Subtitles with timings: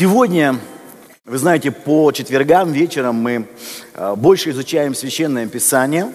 [0.00, 0.58] Сегодня,
[1.26, 3.46] вы знаете, по четвергам вечером мы
[3.92, 6.10] э, больше изучаем Священное Писание.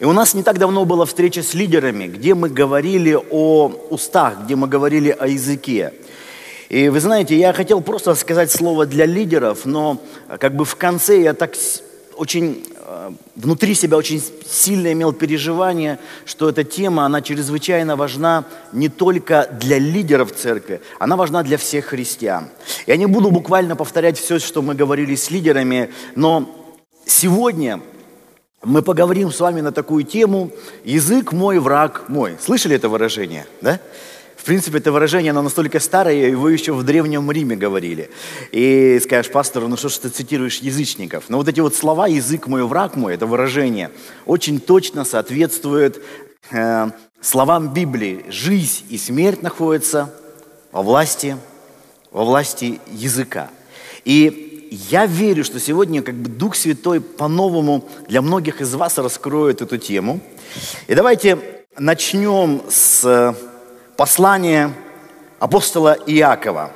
[0.00, 4.42] И у нас не так давно была встреча с лидерами, где мы говорили о устах,
[4.42, 5.92] где мы говорили о языке.
[6.70, 10.74] И вы знаете, я хотел просто сказать слово для лидеров, но э, как бы в
[10.74, 11.54] конце я так
[12.16, 12.64] очень
[13.36, 19.78] внутри себя очень сильно имел переживание, что эта тема, она чрезвычайно важна не только для
[19.78, 22.48] лидеров церкви, она важна для всех христиан.
[22.86, 26.48] Я не буду буквально повторять все, что мы говорили с лидерами, но
[27.06, 27.80] сегодня
[28.62, 30.50] мы поговорим с вами на такую тему
[30.84, 32.36] «Язык мой, враг мой».
[32.40, 33.46] Слышали это выражение?
[33.62, 33.80] Да?
[34.40, 38.10] В принципе, это выражение, оно настолько старое, его еще в Древнем Риме говорили.
[38.52, 41.24] И скажешь пастору, ну что ж ты цитируешь язычников?
[41.28, 43.90] Но вот эти вот слова «язык мой, враг мой», это выражение
[44.24, 46.02] очень точно соответствует
[46.52, 48.24] э, словам Библии.
[48.30, 50.14] Жизнь и смерть находятся
[50.72, 51.36] во власти,
[52.10, 53.50] во власти языка.
[54.06, 59.60] И я верю, что сегодня как бы Дух Святой по-новому для многих из вас раскроет
[59.60, 60.18] эту тему.
[60.86, 61.38] И давайте
[61.76, 63.36] начнем с
[64.00, 64.72] Послание
[65.40, 66.70] апостола Иакова.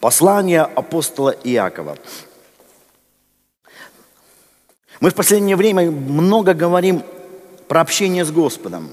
[0.00, 1.98] Послание апостола Иакова.
[5.00, 7.02] Мы в последнее время много говорим
[7.68, 8.88] про общение с Господом.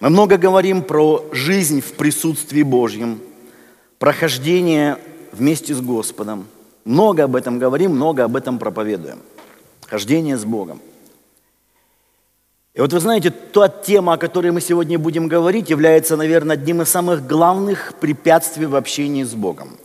[0.00, 3.20] Мы много говорим про жизнь в присутствии Божьем,
[3.98, 4.96] прохождение
[5.32, 6.46] вместе с Господом.
[6.86, 9.18] Много об этом говорим, много об этом проповедуем.
[9.86, 10.80] Хождение с Богом.
[12.74, 16.82] И вот вы знаете, та тема, о которой мы сегодня будем говорить, является, наверное, одним
[16.82, 19.76] из самых главных препятствий в общении с Богом.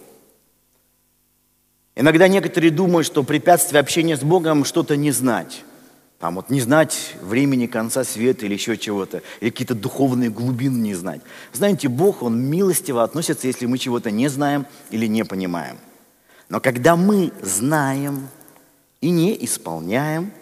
[1.95, 5.63] Иногда некоторые думают, что препятствие общения с Богом что-то не знать.
[6.19, 10.93] Там вот не знать времени конца света или еще чего-то, или какие-то духовные глубины не
[10.93, 11.21] знать.
[11.53, 15.77] Знаете, Бог, Он милостиво относится, если мы чего-то не знаем или не понимаем.
[16.49, 18.27] Но когда мы знаем
[19.01, 20.31] и не исполняем–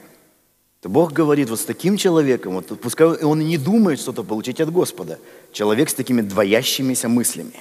[0.89, 4.69] Бог говорит, вот с таким человеком, вот пускай он и не думает что-то получить от
[4.69, 5.17] Господа,
[5.53, 7.57] человек с такими двоящимися мыслями.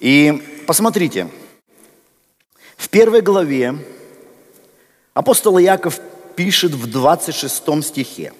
[0.00, 1.28] И посмотрите,
[2.76, 3.76] в первой главе
[5.14, 6.00] апостол Иаков
[6.34, 8.32] пишет в 26 стихе,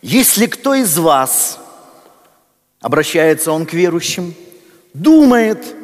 [0.00, 1.58] «Если кто из вас,
[2.80, 4.34] обращается он к верующим,
[4.94, 5.74] думает,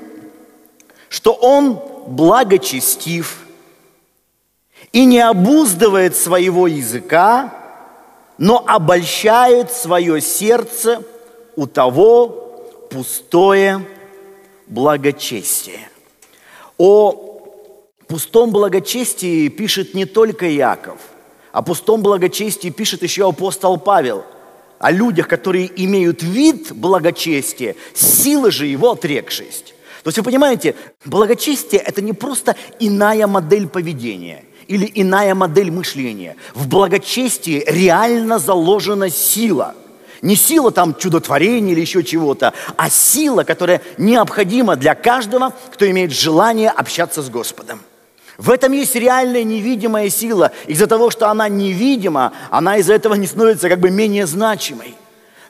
[1.09, 3.41] что он благочестив–
[4.95, 7.53] и не обуздывает своего языка,
[8.39, 11.03] но обольщает свое сердце
[11.57, 12.29] у того
[12.91, 13.85] пустое
[14.69, 15.89] благочестие.
[16.79, 17.11] О
[18.07, 21.01] пустом благочестии пишет не только Яков,
[21.51, 24.25] о пустом благочестии пишет еще апостол Павел,
[24.79, 29.75] о людях, которые имеют вид благочестия, силы же его отрекшесть.
[30.05, 36.37] То есть вы понимаете, благочестие– это не просто иная модель поведения– или иная модель мышления.
[36.55, 39.75] В благочестии реально заложена сила.
[40.23, 46.13] Не сила там чудотворения или еще чего-то, а сила, которая необходима для каждого, кто имеет
[46.13, 47.81] желание общаться с Господом.
[48.39, 50.51] В этом есть реальная невидимая сила.
[50.67, 54.95] Из-за того, что она невидима, она из-за этого не становится как бы менее значимой.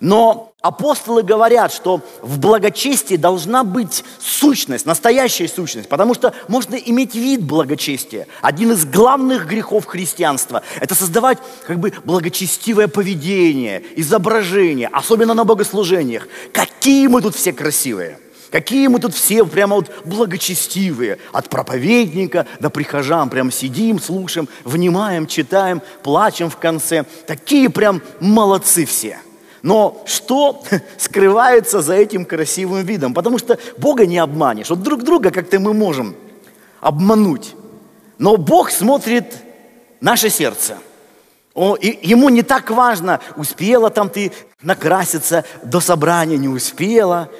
[0.05, 7.15] Но апостолы говорят, что в благочестии должна быть сущность, настоящая сущность, потому что можно иметь
[7.15, 8.27] вид благочестия.
[8.43, 16.29] Один из главных грехов христианства– это создавать как бы благочестивое поведение, изображение, особенно на богослужениях.
[16.53, 18.19] Какие мы тут все красивые!
[18.51, 21.19] Какие мы тут все прямо вот благочестивые.
[21.33, 23.31] От проповедника до прихожан.
[23.31, 27.05] Прям сидим, слушаем, внимаем, читаем, плачем в конце.
[27.27, 29.19] Такие прям молодцы все.
[29.65, 30.63] Но что
[30.99, 33.15] скрывается за этим красивым видом?
[33.15, 34.69] Потому что Бога не обманешь.
[34.69, 36.15] Вот друг друга как-то мы можем
[36.81, 37.55] обмануть.
[38.19, 39.35] Но Бог смотрит
[40.03, 40.77] наше сердце.
[41.55, 47.31] О, и ему не так важно, успела там ты накраситься до собрания, не успела.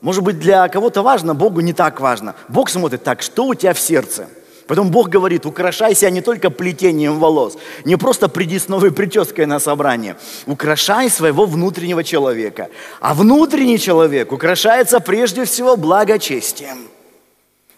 [0.00, 2.34] Может быть, для кого-то важно, Богу не так важно.
[2.48, 4.26] Бог смотрит так, что у тебя в сердце–
[4.72, 9.44] Потом Бог говорит, украшай себя не только плетением волос, не просто приди с новой прической
[9.44, 10.16] на собрание,
[10.46, 12.70] украшай своего внутреннего человека.
[12.98, 16.88] А внутренний человек украшается прежде всего благочестием.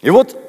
[0.01, 0.41] И вот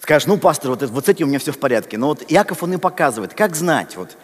[0.00, 1.98] скажешь, ну, пастор, вот, вот с этим у меня все в порядке.
[1.98, 4.16] Но вот Яков, он и показывает, как знать, вот,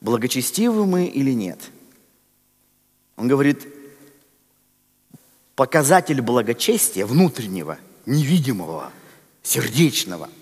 [0.00, 1.58] благочестивы мы или нет.
[3.18, 3.68] Он говорит,
[5.56, 7.76] показатель благочестия внутреннего,
[8.06, 8.90] невидимого,
[9.42, 10.30] сердечного–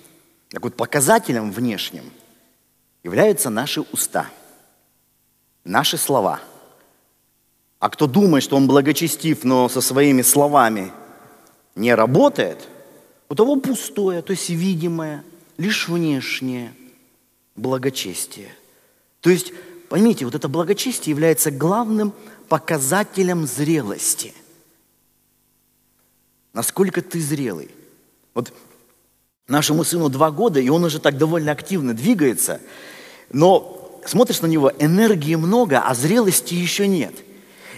[0.53, 2.05] так вот, показателем внешним
[3.03, 4.31] являются наши уста,
[5.65, 6.41] наши слова.
[7.79, 10.93] А кто думает, что он благочестив, но со своими словами
[11.75, 12.69] не работает,
[13.31, 15.25] у того пустое, то есть видимое,
[15.57, 16.75] лишь внешнее
[17.57, 18.55] благочестие.
[19.21, 19.55] То есть,
[19.89, 22.13] поймите, вот это благочестие является главным
[22.51, 24.35] показателем зрелости.
[26.53, 27.71] Насколько ты зрелый.
[28.35, 28.53] Вот
[29.53, 32.61] нашему сыну два года, и он уже так довольно активно двигается,
[33.31, 37.13] но смотришь на него, энергии много, а зрелости еще нет.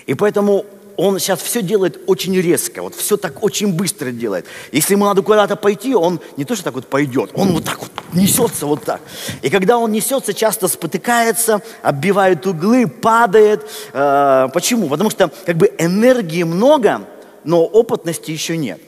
[0.07, 0.65] И поэтому
[0.97, 4.47] он сейчас все делает очень резко, вот все так очень быстро делает.
[4.71, 7.81] Если ему надо куда-то пойти, он не то, что так вот пойдет, он вот так
[7.81, 9.01] вот несется вот так.
[9.43, 13.69] И когда он несется, часто спотыкается, оббивает углы, падает.
[13.93, 14.89] Э, почему?
[14.89, 17.03] Потому что как бы энергии много,
[17.43, 18.81] но опытности еще нет.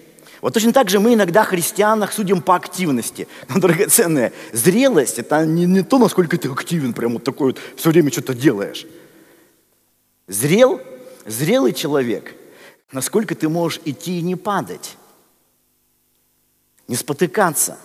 [0.42, 3.28] Вот точно так же мы иногда христианах судим по активности.
[3.48, 7.90] Но, драгоценная, зрелость– это не, не то, насколько ты активен, прям вот такой вот все
[7.90, 8.86] время что-то делаешь.
[10.28, 10.80] Зрел–
[11.26, 12.36] Зрелый человек,
[12.92, 14.96] насколько ты можешь идти и не падать,
[16.86, 17.78] не спотыкаться.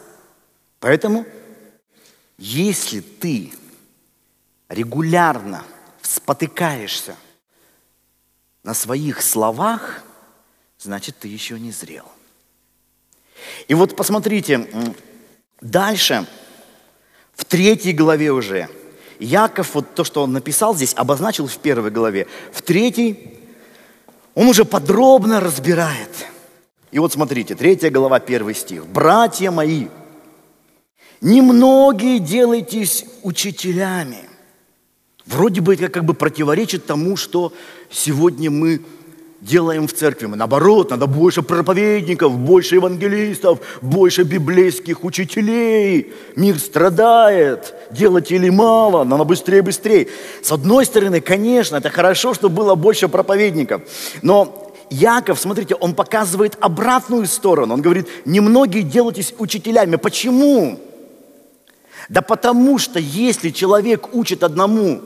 [0.79, 1.25] Поэтому,
[2.37, 3.51] если ты
[4.69, 5.65] регулярно
[6.03, 7.15] спотыкаешься
[8.61, 10.03] на своих словах,
[10.77, 12.05] значит, ты еще не зрел.
[13.67, 14.67] И вот посмотрите,
[15.61, 16.25] дальше,
[17.35, 18.69] в третьей главе уже–
[19.21, 22.27] Яков, вот то, что он написал здесь, обозначил в первой главе.
[22.51, 23.37] В третьей
[24.33, 26.27] он уже подробно разбирает.
[26.91, 28.87] И вот смотрите, третья глава, первый стих.
[28.87, 29.87] «Братья мои,
[31.21, 34.27] немногие делайтесь учителями».
[35.27, 37.53] Вроде бы это как бы противоречит тому, что
[37.91, 38.81] сегодня мы
[39.41, 40.27] делаем в церкви.
[40.27, 46.13] Мы наоборот, надо больше проповедников, больше евангелистов, больше библейских учителей.
[46.35, 50.07] Мир страдает, делать или мало, надо быстрее, быстрее.
[50.43, 53.81] С одной стороны, конечно, это хорошо, чтобы было больше проповедников.
[54.21, 57.73] Но Яков, смотрите, он показывает обратную сторону.
[57.73, 59.95] Он говорит, немногие делайтесь учителями.
[59.95, 60.79] Почему?
[62.09, 65.01] Да потому что если человек учит одному,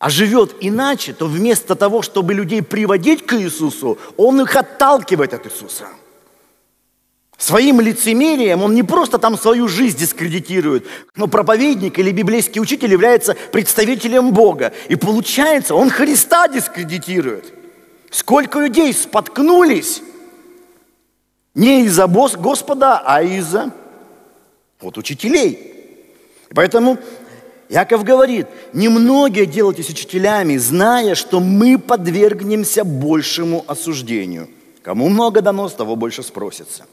[0.00, 5.46] а живет иначе, то вместо того, чтобы людей приводить к Иисусу, он их отталкивает от
[5.46, 5.88] Иисуса.
[7.36, 10.86] Своим лицемерием он не просто там свою жизнь дискредитирует,
[11.16, 14.72] но проповедник или библейский учитель является представителем Бога.
[14.88, 17.52] И получается, он Христа дискредитирует.
[18.10, 20.02] Сколько людей споткнулись
[21.54, 23.70] не из-за Господа, а из-за
[24.80, 25.74] вот учителей.
[26.54, 26.98] Поэтому
[27.70, 34.50] Яков говорит, немногие делайтесь учителями, зная, что мы подвергнемся большему осуждению.
[34.82, 36.84] Кому много дано, с того больше спросится.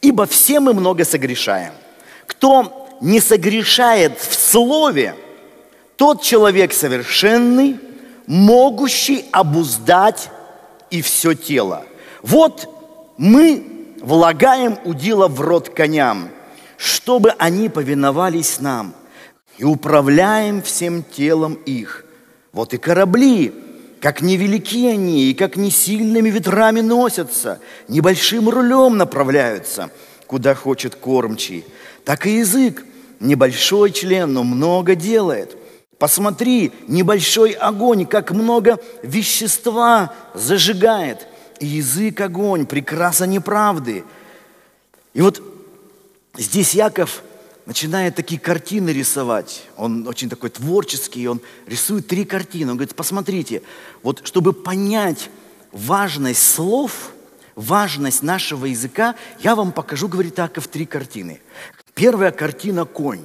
[0.00, 1.74] Ибо все мы много согрешаем.
[2.26, 5.14] Кто не согрешает в слове,
[5.96, 7.78] тот человек совершенный,
[8.26, 10.28] могущий обуздать
[10.90, 11.84] и все тело.
[12.22, 12.68] Вот
[13.16, 16.30] мы влагаем удила в рот коням,
[16.78, 18.94] чтобы они повиновались нам–
[19.60, 22.06] и управляем всем телом их.
[22.50, 23.52] Вот и корабли,
[24.00, 29.90] как невелики они, и как не сильными ветрами носятся, небольшим рулем направляются,
[30.26, 31.66] куда хочет кормчий.
[32.06, 32.82] Так и язык,
[33.20, 35.58] небольшой член, но много делает.
[35.98, 41.26] Посмотри, небольшой огонь, как много вещества зажигает.
[41.58, 44.04] И язык огонь, прекраса неправды.
[45.12, 45.42] И вот
[46.38, 47.22] здесь Яков–
[47.70, 49.62] начинает такие картины рисовать.
[49.76, 52.72] Он очень такой творческий, он рисует три картины.
[52.72, 53.62] Он говорит, посмотрите,
[54.02, 55.30] вот чтобы понять
[55.70, 57.12] важность слов,
[57.54, 61.40] важность нашего языка, я вам покажу, говорит Аков, три картины.
[61.94, 63.24] Первая картина– конь.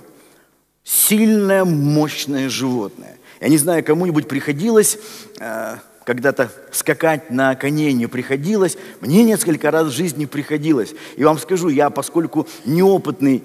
[0.84, 3.18] Сильное, мощное животное.
[3.42, 5.00] Я не знаю, кому-нибудь приходилось
[5.40, 8.78] э, когда-то скакать на коне не приходилось.
[9.02, 10.94] Мне несколько раз в жизни приходилось.
[11.18, 13.44] И вам скажу, я, поскольку неопытный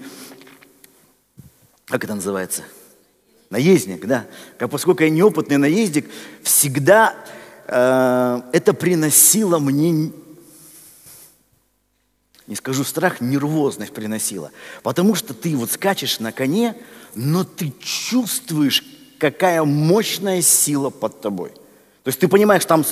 [1.90, 2.62] как это называется?
[3.50, 4.26] Наездник, да.
[4.58, 6.08] Как, поскольку я неопытный наездник,
[6.42, 7.16] всегда
[7.66, 10.12] э, это приносило мне,
[12.46, 14.52] не скажу страх, нервозность приносило.
[14.84, 16.76] Потому что ты вот скачешь на коне,
[17.16, 18.84] но ты чувствуешь,
[19.18, 21.50] какая мощная сила под тобой.
[21.50, 22.84] То есть ты понимаешь, там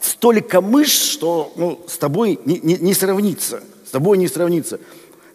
[0.00, 3.62] столько мышц, что ну, с тобой не, не, не сравнится.
[3.86, 4.80] С тобой не сравнится.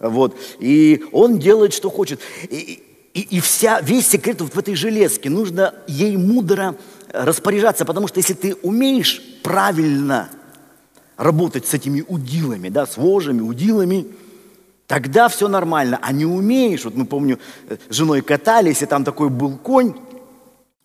[0.00, 0.36] Вот.
[0.58, 2.20] И он делает, что хочет.
[2.50, 2.82] И,
[3.16, 5.30] и, и вся, весь секрет вот в этой железке.
[5.30, 6.76] Нужно ей мудро
[7.10, 10.28] распоряжаться, потому что если ты умеешь правильно
[11.16, 14.06] работать с этими удилами, да, с вожами, удилами,
[14.86, 15.98] тогда все нормально.
[16.02, 17.38] А не умеешь, вот мы помню,
[17.88, 19.94] с женой катались, и там такой был конь,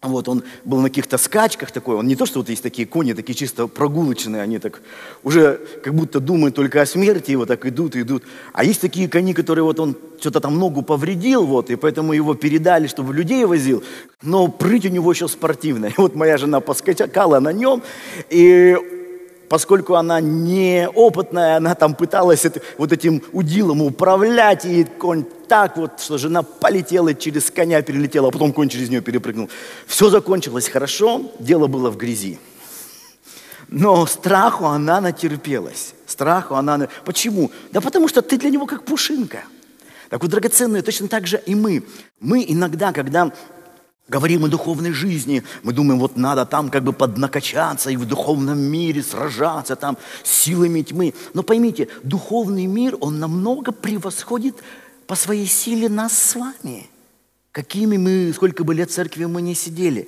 [0.03, 3.13] Вот, он был на каких-то скачках такой, он не то, что вот есть такие кони,
[3.13, 4.81] такие чисто прогулочные, они так
[5.21, 8.23] уже как будто думают только о смерти, и вот так идут, идут.
[8.51, 12.33] А есть такие кони, которые вот он что-то там ногу повредил, вот, и поэтому его
[12.33, 13.83] передали, чтобы людей возил,
[14.23, 15.89] но прыть у него еще спортивная.
[15.97, 17.83] И вот моя жена поскакала на нем,
[18.31, 18.75] и
[19.51, 25.99] поскольку она неопытная, она там пыталась это, вот этим удилом управлять, и конь так вот,
[25.99, 29.49] что жена полетела через коня, перелетела, а потом конь через нее перепрыгнул.
[29.87, 32.39] Все закончилось хорошо, дело было в грязи.
[33.67, 35.95] Но страху она натерпелась.
[36.07, 36.87] Страху она...
[37.03, 37.51] Почему?
[37.73, 39.43] Да потому что ты для него как пушинка.
[40.09, 41.83] Так вот, драгоценные, точно так же и мы.
[42.21, 43.33] Мы иногда, когда
[44.07, 48.59] говорим о духовной жизни, мы думаем, вот надо там как бы поднакачаться и в духовном
[48.59, 51.13] мире сражаться там силами тьмы.
[51.33, 54.55] Но поймите, духовный мир, он намного превосходит
[55.07, 56.89] по своей силе нас с вами.
[57.51, 60.07] Какими мы, сколько бы лет церкви мы не сидели.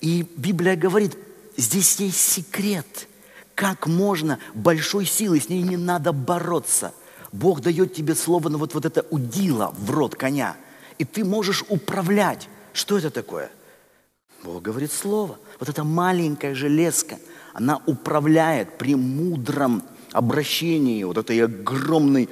[0.00, 1.16] И Библия говорит,
[1.56, 3.08] здесь есть секрет,
[3.54, 6.92] как можно большой силой, с ней не надо бороться.
[7.32, 10.56] Бог дает тебе слово на вот, вот это удило в рот коня,
[10.98, 12.48] и ты можешь управлять.
[12.72, 13.50] Что это такое?
[14.42, 15.38] Бог говорит слово.
[15.58, 17.18] Вот эта маленькая железка,
[17.52, 22.28] она управляет при мудром обращении вот этой огромной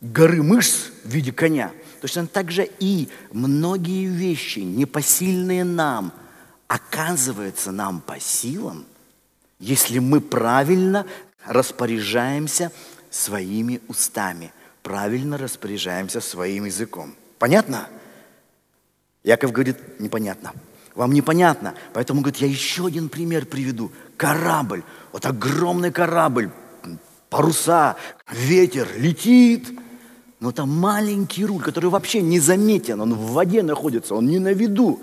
[0.00, 1.72] горы мышц в виде коня.
[2.00, 6.12] Точно так же и многие вещи, непосильные нам,
[6.66, 8.84] оказываются нам по силам,
[9.58, 11.06] если мы правильно
[11.46, 12.72] распоряжаемся
[13.10, 14.52] своими устами,
[14.82, 17.14] правильно распоряжаемся своим языком.
[17.38, 17.88] Понятно?
[19.24, 20.52] Яков говорит, непонятно.
[20.94, 21.74] Вам непонятно.
[21.92, 23.90] Поэтому говорит, я еще один пример приведу.
[24.16, 24.84] Корабль.
[25.12, 26.50] Вот огромный корабль.
[27.30, 27.96] Паруса,
[28.30, 29.66] ветер, летит.
[30.40, 33.00] Но там маленький руль, который вообще не заметен.
[33.00, 35.00] Он в воде находится, он не на виду.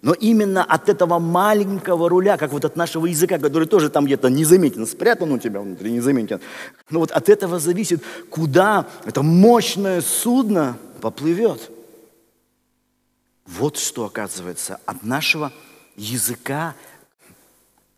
[0.00, 4.30] Но именно от этого маленького руля, как вот от нашего языка, который тоже там где-то
[4.30, 6.40] незаметен, спрятан у тебя внутри, незаметен.
[6.88, 11.70] Но вот от этого зависит, куда это мощное судно поплывет.
[13.48, 15.52] Вот что, оказывается, от нашего
[15.96, 16.74] языка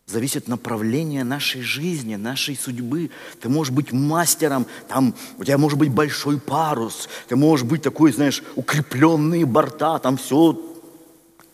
[0.06, 3.10] зависит направление нашей жизни, нашей судьбы.
[3.40, 8.12] Ты можешь быть мастером, там у тебя может быть большой парус, ты можешь быть такой,
[8.12, 10.56] знаешь, укрепленные борта, там все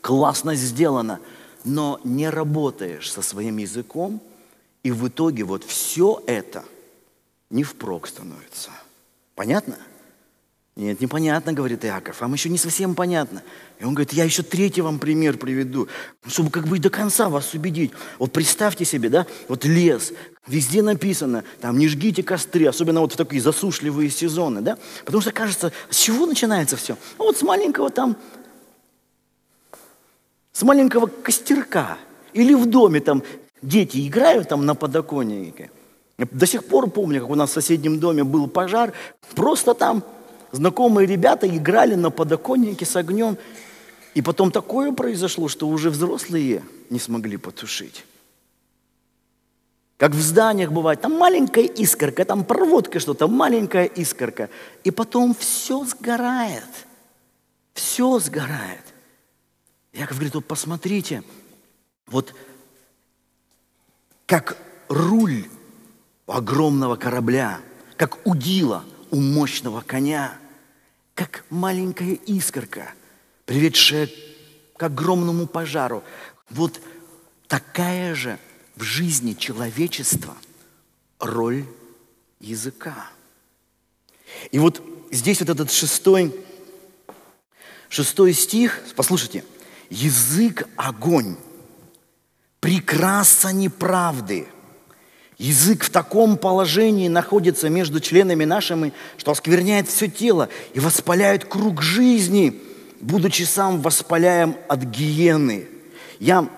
[0.03, 1.19] классно сделано,
[1.65, 4.21] но не работаешь со своим языком,
[4.83, 6.65] и в итоге вот все это
[7.49, 8.71] не впрок становится.
[9.35, 9.79] Понятно?
[10.77, 13.43] Нет, непонятно, говорит Иаков, вам еще не совсем понятно.
[13.79, 15.89] И он говорит, я еще третий вам пример приведу,
[16.27, 17.93] чтобы как бы до конца вас убедить.
[18.19, 20.13] Вот представьте себе, да, вот лес,
[20.47, 25.33] везде написано, там не жгите костры, особенно вот в такие засушливые сезоны, да, потому что
[25.33, 26.99] кажется, с чего начинается все?
[27.19, 28.15] Ну вот с маленького там,
[30.53, 31.97] с маленького костерка,
[32.35, 33.23] или в доме там
[33.63, 35.71] дети играют там на подоконнике.
[36.19, 38.93] Я до сих пор помню, как у нас в соседнем доме был пожар,
[39.35, 40.05] просто там
[40.57, 43.37] Знакомые ребята играли на подоконнике с огнем,
[44.15, 48.07] и потом такое произошло, что уже взрослые не смогли потушить.
[49.99, 54.49] Как в зданиях бывает, там маленькая искорка, там проводка что-то, маленькая искорка.
[54.83, 56.65] И потом все сгорает.
[57.75, 58.95] Все сгорает.
[59.93, 61.23] Яков говорит, вот посмотрите,
[62.07, 62.33] вот
[64.25, 64.57] как
[64.89, 65.45] руль
[66.27, 67.61] огромного корабля,
[67.99, 70.33] как удила– у мощного коня,
[71.17, 72.93] как маленькая искорка,
[73.47, 74.11] приведшая
[74.77, 76.05] к огромному пожару.
[76.51, 76.79] Вот
[77.49, 78.39] такая же
[78.77, 80.37] в жизни человечества
[81.19, 81.65] роль
[82.39, 83.09] языка.
[84.51, 86.39] И вот здесь вот этот шестой,
[87.89, 89.43] шестой стих, послушайте,
[89.89, 91.37] язык– огонь,
[92.61, 94.47] прекраса неправды–
[95.39, 101.83] Язык в таком положении находится между членами нашими, что оскверняет все тело и воспаляет круг
[101.83, 102.59] жизни,
[103.01, 105.69] будучи сам воспаляем от гиены.
[106.21, 106.49] Я,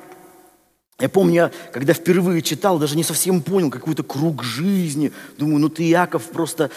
[1.01, 5.13] я помню, когда впервые читал, даже не совсем понял какой-то круг жизни.
[5.39, 6.71] Думаю, ну ты, Яков, просто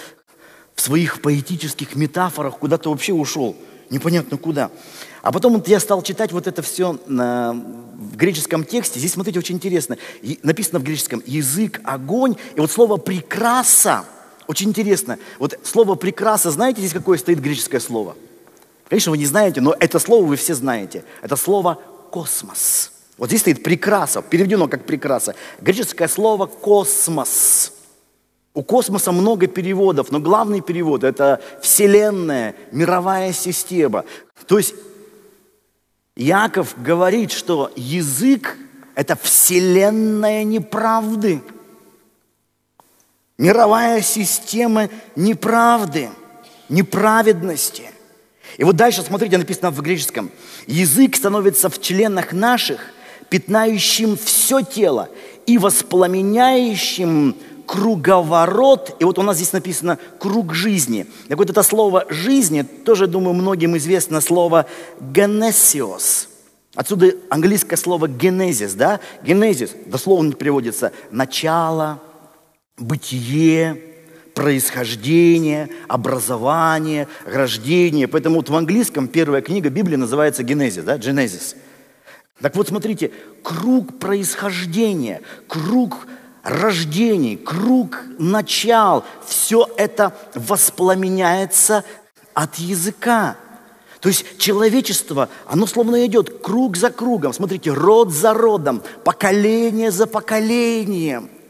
[0.73, 3.55] в своих поэтических метафорах куда-то вообще ушел.
[3.91, 4.71] Непонятно куда.
[5.21, 8.99] А потом вот я стал читать вот это все на, в греческом тексте.
[8.99, 9.97] Здесь, смотрите, очень интересно.
[10.21, 12.37] И, написано в греческом «язык, огонь».
[12.55, 14.05] И вот слово «прекраса»
[14.47, 15.19] очень интересно.
[15.39, 18.15] Вот слово «прекраса», знаете, здесь какое стоит греческое слово?
[18.87, 21.03] Конечно, вы не знаете, но это слово вы все знаете.
[21.21, 21.77] Это слово
[22.11, 22.93] «космос».
[23.17, 25.35] Вот здесь стоит «прекраса», переведено как «прекраса».
[25.59, 27.73] Греческое слово «космос».
[28.53, 34.03] У космоса много переводов, но главный перевод– это Вселенная, мировая система.
[34.45, 34.75] То есть
[36.17, 38.57] Яков говорит, что язык–
[38.95, 41.41] это вселенная неправды.
[43.37, 46.09] Мировая система неправды,
[46.67, 47.89] неправедности.
[48.57, 50.29] И вот дальше, смотрите, написано в греческом.
[50.67, 52.81] Язык становится в членах наших,
[53.29, 55.09] пятнающим все тело
[55.45, 57.35] и воспламеняющим
[57.71, 61.07] круговорот, и вот у нас здесь написано круг жизни.
[61.29, 64.65] Так вот это слово жизни, тоже, думаю, многим известно слово
[64.99, 66.27] генесиос.
[66.75, 68.99] Отсюда английское слово генезис, да?
[69.23, 72.01] Генезис дословно переводится начало,
[72.77, 73.81] бытие,
[74.35, 78.09] происхождение, образование, рождение.
[78.09, 81.55] Поэтому вот в английском первая книга Библии называется Генезис, да, Genesis.
[82.41, 83.11] Так вот, смотрите,
[83.43, 86.07] круг происхождения, круг
[86.43, 91.83] рождений, круг начал, все это воспламеняется
[92.33, 93.35] от языка.
[93.99, 97.33] То есть человечество, оно словно идет круг за кругом.
[97.33, 101.29] Смотрите, род за родом, поколение за поколением–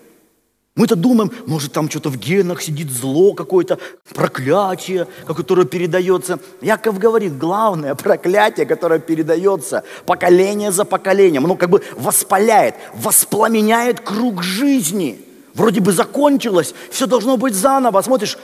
[0.73, 3.77] мы-то думаем, может, там что-то в генах сидит зло какое-то,
[4.13, 6.39] проклятие, которое передается.
[6.61, 14.43] Яков говорит, главное проклятие, которое передается поколение за поколением, оно как бы воспаляет, воспламеняет круг
[14.43, 15.19] жизни.
[15.55, 18.01] Вроде бы закончилось, все должно быть заново.
[18.01, 18.37] Смотришь,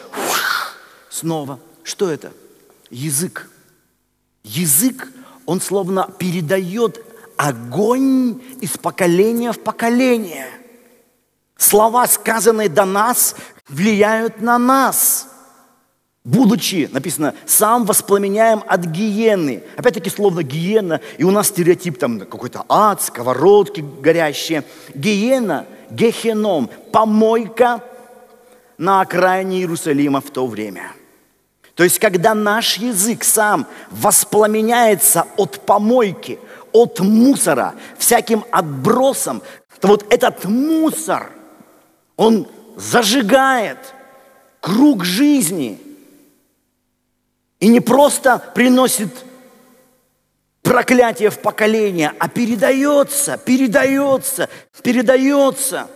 [1.09, 1.59] снова.
[1.83, 2.33] Что это?
[2.89, 3.49] Язык.
[4.43, 5.07] Язык,
[5.45, 7.01] он словно передает
[7.37, 10.47] огонь из поколения в поколение–
[11.57, 13.35] Слова, сказанные до нас,
[13.67, 15.27] влияют на нас.
[16.23, 19.63] Будучи, написано, сам воспламеняем от гиены.
[19.77, 24.63] Опять-таки словно гиена, и у нас стереотип там какой-то ад, сковородки горящие.
[24.93, 27.81] Гиена, гехеном, помойка
[28.77, 30.91] на окраине Иерусалима в то время.
[31.75, 36.39] То есть, когда наш язык сам воспламеняется от помойки,
[36.73, 39.41] от мусора, всяким отбросом,
[39.79, 41.31] то вот этот мусор–
[42.17, 43.77] он зажигает
[44.59, 45.79] круг жизни
[47.59, 49.09] и не просто приносит
[50.61, 54.49] проклятие в поколение, а передается, передается,
[54.83, 55.87] передается,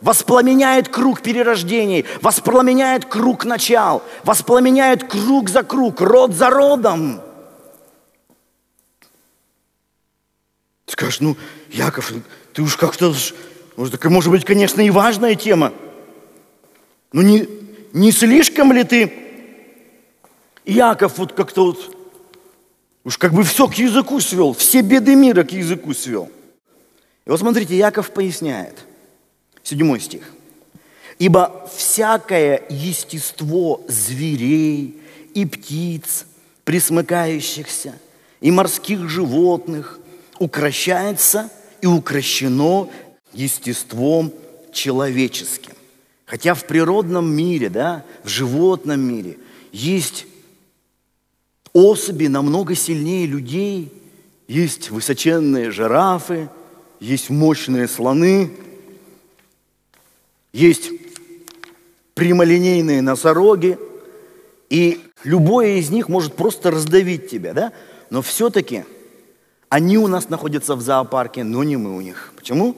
[0.00, 7.20] воспламеняет круг перерождений, воспламеняет круг начал, воспламеняет круг за круг, род за родом.
[10.86, 11.36] Скажешь, ну,
[11.70, 12.12] Яков,
[12.52, 13.14] ты уж как-то
[13.76, 15.72] может, так, может быть, конечно, и важная тема.
[17.12, 17.48] Но не,
[17.92, 19.12] не слишком ли ты,
[20.64, 21.96] Яков, вот как-то вот,
[23.04, 26.30] уж как бы все к языку свел, все беды мира к языку свел.
[27.26, 28.78] И вот смотрите, Яков поясняет,
[29.62, 30.22] седьмой стих.
[31.18, 34.98] «Ибо всякое естество зверей
[35.34, 36.26] и птиц,
[36.64, 37.94] присмыкающихся,
[38.40, 40.00] и морских животных
[40.38, 41.50] укращается
[41.82, 42.90] и укращено
[43.32, 44.32] естеством
[44.72, 45.72] человеческим.
[46.26, 49.38] Хотя в природном мире, да, в животном мире
[49.72, 50.26] есть
[51.72, 53.92] особи намного сильнее людей,
[54.46, 56.48] есть высоченные жирафы,
[57.00, 58.50] есть мощные слоны,
[60.52, 60.90] есть
[62.14, 63.78] прямолинейные носороги,
[64.68, 67.72] и любое из них может просто раздавить тебя, да?
[68.10, 68.84] Но все-таки
[69.68, 72.32] они у нас находятся в зоопарке, но не мы у них.
[72.36, 72.76] Почему?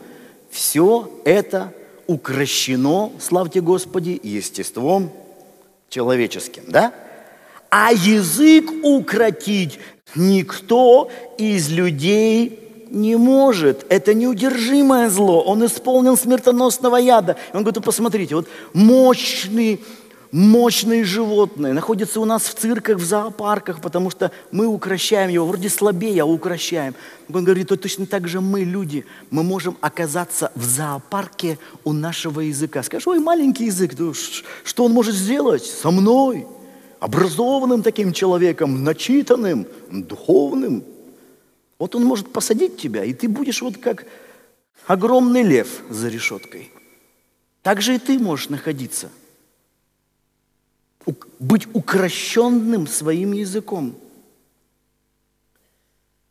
[0.52, 1.72] Все это
[2.06, 5.10] укращено, славьте Господи, естеством
[5.88, 6.92] человеческим, да?
[7.70, 9.78] А язык укротить
[10.14, 13.86] никто из людей не может.
[13.88, 15.42] Это неудержимое зло.
[15.42, 17.36] Он исполнен смертоносного яда.
[17.54, 19.80] Он говорит, посмотрите, вот мощный
[20.32, 25.68] мощные животные находятся у нас в цирках, в зоопарках, потому что мы укращаем его, вроде
[25.68, 26.94] слабее, а укращаем.
[27.32, 32.40] Он говорит, то точно так же мы, люди, мы можем оказаться в зоопарке у нашего
[32.40, 32.82] языка.
[32.82, 33.92] Скажешь, ой, маленький язык,
[34.64, 36.46] что он может сделать со мной?
[36.98, 40.84] Образованным таким человеком, начитанным, духовным.
[41.78, 44.06] Вот он может посадить тебя, и ты будешь вот как
[44.86, 46.70] огромный лев за решеткой.
[47.62, 49.10] Так же и ты можешь находиться–
[51.38, 53.94] быть укращенным своим языком.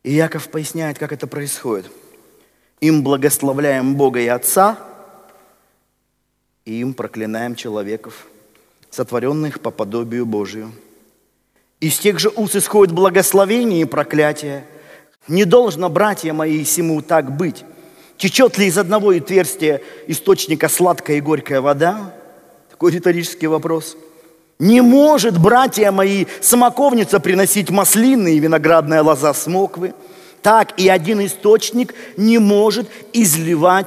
[0.02, 1.90] И Яков поясняет, как это происходит.
[2.80, 4.78] Им благословляем Бога и Отца,
[6.64, 8.26] и им проклинаем человеков,
[8.90, 10.72] сотворенных по подобию Божию.
[11.80, 14.64] Из тех же уст исходит благословение и проклятие.
[15.28, 17.64] Не должно, братья мои, всему так быть.
[18.16, 22.14] Течет ли из одного отверстия источника сладкая и горькая вода?
[22.70, 23.96] Такой риторический вопрос–
[24.58, 29.94] не может, братья мои, самоковница приносить маслины и виноградная лоза смоквы.
[30.42, 33.86] так и один источник не может изливать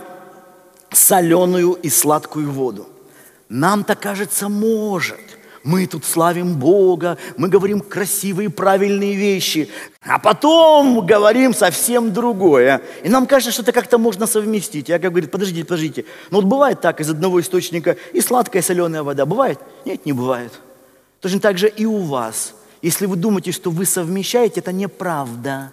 [0.92, 2.88] соленую и сладкую воду.
[3.50, 5.20] Нам-то кажется, может.
[5.66, 9.68] Мы тут славим Бога, мы говорим красивые, правильные вещи,
[10.00, 12.84] а потом говорим совсем другое.
[13.04, 14.90] И нам кажется, что это как-то можно совместить.
[14.90, 16.06] Я как говорю, подождите, подождите.
[16.30, 19.26] Но вот бывает так, из одного источника и сладкая, и соленая вода.
[19.26, 19.60] Бывает?
[19.86, 20.54] Нет, не бывает.
[21.20, 22.54] Точно так же и у вас.
[22.84, 25.72] Если вы думаете, что вы совмещаете, это неправда.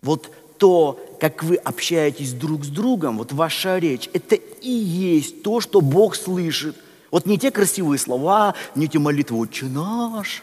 [0.00, 5.60] Вот то, как вы общаетесь друг с другом, вот ваша речь, это и есть то,
[5.60, 6.74] что Бог слышит.
[7.14, 10.42] Вот не те красивые слова, не те молитвы «Отче наш»,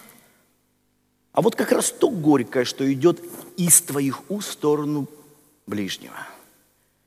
[1.34, 3.22] а вот как раз то горькое, что идет
[3.58, 5.10] из твоих уст в сторону
[5.68, 6.16] ближнего.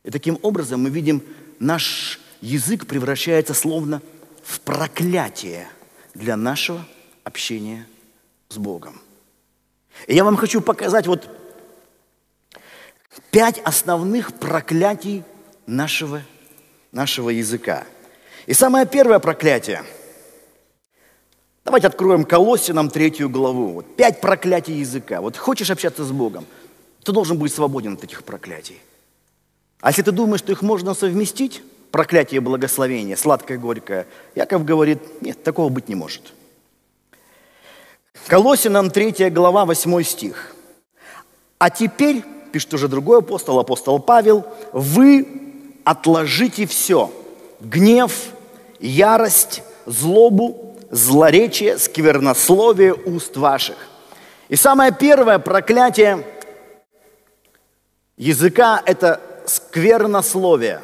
[0.02, 1.22] И таким образом мы видим,
[1.60, 4.02] наш язык превращается словно
[4.42, 5.66] в проклятие
[6.12, 6.84] для нашего
[7.22, 7.86] общения
[8.50, 9.00] с Богом.
[10.06, 11.26] И я вам хочу показать вот
[13.30, 15.24] пять основных проклятий
[15.66, 16.20] нашего,
[16.92, 17.86] нашего языка–
[18.46, 19.84] и самое первое проклятие.
[21.64, 23.72] Давайте откроем Колоссинам третью главу.
[23.72, 25.22] Вот пять проклятий языка.
[25.22, 26.44] Вот хочешь общаться с Богом,
[27.02, 28.80] ты должен быть свободен от этих проклятий.
[29.80, 35.22] А если ты думаешь, что их можно совместить, проклятие и благословение, сладкое, горькое, Яков говорит,
[35.22, 36.34] нет, такого быть не может.
[38.26, 40.54] Колосинам 3 глава, 8 стих.
[41.58, 45.26] А теперь, пишет уже другой апостол, апостол Павел, вы
[45.84, 47.10] отложите все–
[47.64, 48.33] гнев,
[48.88, 53.76] ярость, злобу, злоречие, сквернословие уст ваших.
[54.48, 56.24] И самое первое проклятие
[58.16, 60.80] языка– это сквернословие.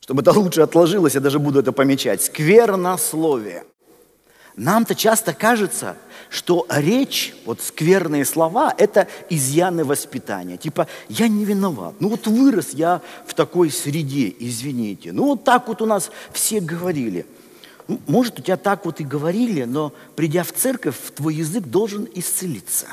[0.00, 2.22] Чтобы это лучше отложилось, я даже буду это помечать.
[2.22, 3.64] Сквернословие.
[4.56, 5.96] Нам-то часто кажется,
[6.30, 10.56] что речь, вот скверные слова, это изъяны воспитания.
[10.56, 11.94] Типа, я не виноват.
[11.98, 15.12] Ну вот вырос я в такой среде, извините.
[15.12, 17.26] Ну вот так вот у нас все говорили.
[17.88, 22.08] Ну, может, у тебя так вот и говорили, но придя в церковь, твой язык должен
[22.14, 22.86] исцелиться.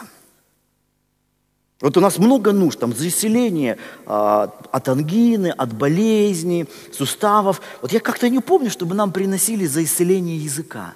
[1.79, 7.61] Вот у нас много нужд, там, за исцеление а, от ангины, от болезни, суставов.
[7.83, 10.95] Вот я как-то не помню, чтобы нам приносили за исцеление языка.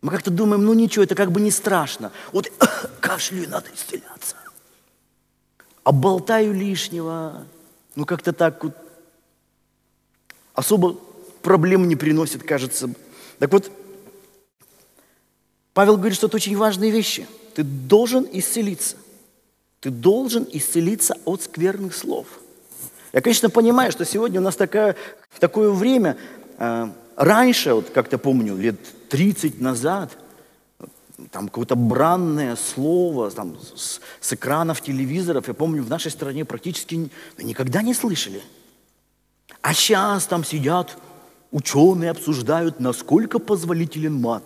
[0.00, 2.12] Мы как-то думаем, ну ничего, это как бы не страшно.
[2.32, 2.50] Вот
[3.00, 4.36] кашлю надо исцеляться.
[5.82, 7.46] А болтаю лишнего,
[7.94, 8.74] ну как-то так вот
[10.54, 10.96] особо
[11.42, 12.90] проблем не приносит, кажется.
[13.38, 13.70] Так вот,
[15.72, 17.26] Павел говорит, что это очень важные вещи.
[17.54, 18.96] Ты должен исцелиться.
[19.80, 22.26] Ты должен исцелиться от скверных слов.
[23.12, 24.96] Я, конечно, понимаю, что сегодня у нас такое,
[25.38, 26.16] такое время,
[26.58, 28.78] э, раньше, вот как-то помню, лет
[29.10, 30.16] 30 назад,
[31.32, 37.10] там какое-то бранное слово там, с, с экранов телевизоров, я помню, в нашей стране практически
[37.36, 38.40] никогда не слышали.
[39.60, 40.96] А сейчас там сидят
[41.50, 44.44] ученые, обсуждают, насколько позволителен мат.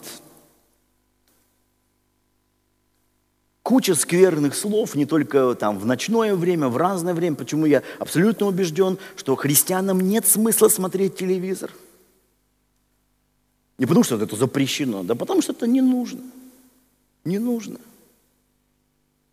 [3.63, 7.37] Куча скверных слов, не только там в ночное время, в разное время.
[7.37, 11.71] Почему я абсолютно убежден, что христианам нет смысла смотреть телевизор–
[13.79, 16.21] не потому, что это запрещено, да потому, что это не нужно.
[17.25, 17.79] Не нужно.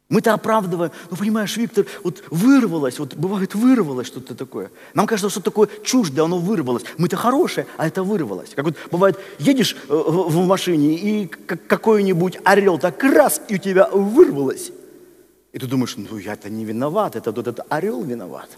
[0.10, 4.72] Мы-то оправдываем, ну понимаешь, Виктор, вот вырвалось, вот бывает вырвалось что-то такое.
[4.96, 6.84] Нам кажется, что такое чуждое, оно вырвалось.
[6.98, 8.50] Мы-то хорошее, а это вырвалось.
[8.56, 13.88] Как вот бывает, едешь э, в машине, и какой-нибудь орел так раз, и у тебя
[13.92, 14.72] вырвалось.
[15.52, 18.50] И ты думаешь, ну я-то не виноват, это вот этот орел виноват.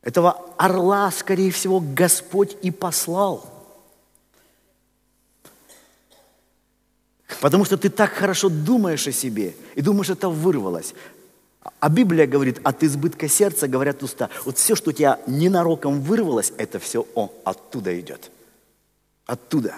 [0.00, 3.52] Этого орла, скорее всего, Господь и послал–
[7.40, 10.94] Потому что ты так хорошо думаешь о себе и думаешь, это вырвалось.
[11.80, 14.30] А Библия говорит, от избытка сердца говорят уста.
[14.44, 18.30] Вот все, что у тебя ненароком вырвалось, это все, о, оттуда идет.
[19.26, 19.74] Оттуда.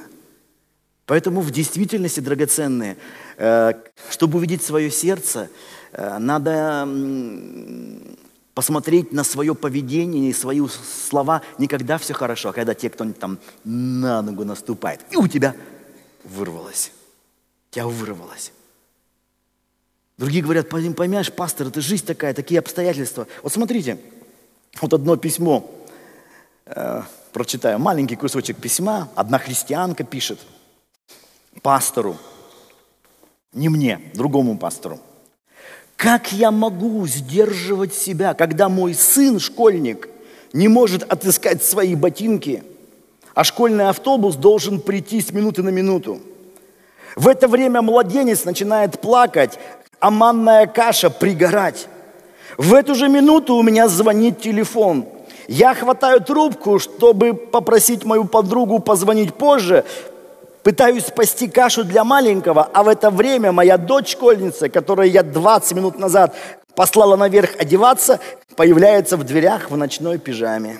[1.07, 2.99] Поэтому в действительности, драгоценные,
[3.39, 3.73] э,
[4.11, 5.49] чтобы увидеть свое сердце,
[5.93, 6.87] э, надо
[8.53, 10.61] посмотреть на свое поведение и свои
[11.09, 15.27] слова не когда все хорошо, а когда те, кто-нибудь там на ногу наступает, и у
[15.29, 15.55] тебя
[16.25, 16.93] вырвалось
[17.79, 18.53] тебя вырвалось.
[20.17, 23.29] Другие говорят, понимаешь, пастор, это жизнь такая, такие обстоятельства.
[23.45, 23.99] Вот смотрите,
[24.81, 25.71] вот одно письмо,
[26.67, 30.41] э, прочитаю, маленький кусочек письма, одна христианка пишет
[31.63, 32.17] пастору,
[33.53, 34.99] не мне, другому пастору.
[35.95, 40.09] Как я могу сдерживать себя, когда мой сын, школьник,
[40.53, 42.65] не может отыскать свои ботинки,
[43.35, 46.21] а школьный автобус должен прийти с минуты на минуту.
[47.19, 49.59] В это время младенец начинает плакать,
[49.99, 51.89] а манная каша пригорать.
[52.57, 55.05] В эту же минуту у меня звонит телефон.
[55.49, 59.85] Я хватаю трубку, чтобы попросить мою подругу позвонить позже,
[60.63, 65.99] пытаюсь спасти кашу для маленького, а в это время моя дочь-школьница, которую я 20 минут
[65.99, 66.37] назад
[66.77, 68.21] послала наверх одеваться,
[68.55, 70.79] появляется в дверях в ночной пижаме.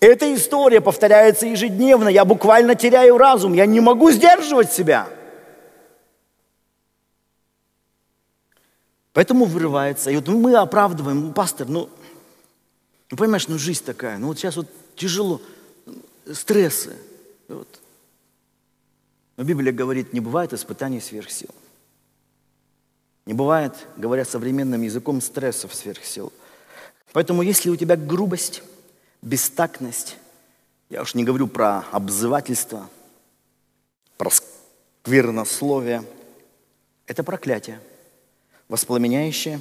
[0.00, 2.08] Эта история повторяется ежедневно.
[2.08, 3.52] Я буквально теряю разум.
[3.52, 5.08] Я не могу сдерживать себя.
[9.12, 10.10] Поэтому вырывается.
[10.10, 11.90] И вот мы оправдываем, ну, пастор, ну,
[13.10, 14.16] ну, понимаешь, ну, жизнь такая.
[14.18, 15.42] Ну, вот сейчас вот тяжело.
[16.32, 16.96] Стрессы.
[17.48, 17.68] Вот.
[19.36, 21.50] Но Библия говорит, не бывает испытаний сверх сил.
[23.26, 26.32] Не бывает, говоря современным языком, стрессов сверх сил.
[27.12, 28.62] Поэтому если у тебя грубость,
[29.22, 30.16] бестактность,
[30.88, 32.88] я уж не говорю про обзывательство,
[34.16, 34.30] про
[35.02, 36.04] сквернословие,
[37.06, 37.80] это проклятие,
[38.68, 39.60] воспламеняющее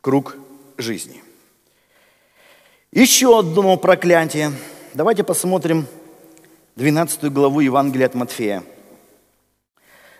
[0.00, 0.36] круг
[0.76, 1.22] жизни.
[2.92, 4.52] Еще одно проклятие.
[4.94, 5.86] Давайте посмотрим
[6.76, 8.64] 12 главу Евангелия от Матфея.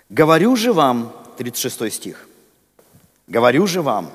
[0.08, 2.28] «Говорю же вам», 36 стих,
[3.26, 4.10] «говорю же вам,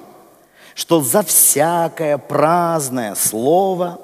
[0.77, 3.99] что за всякое праздное слово,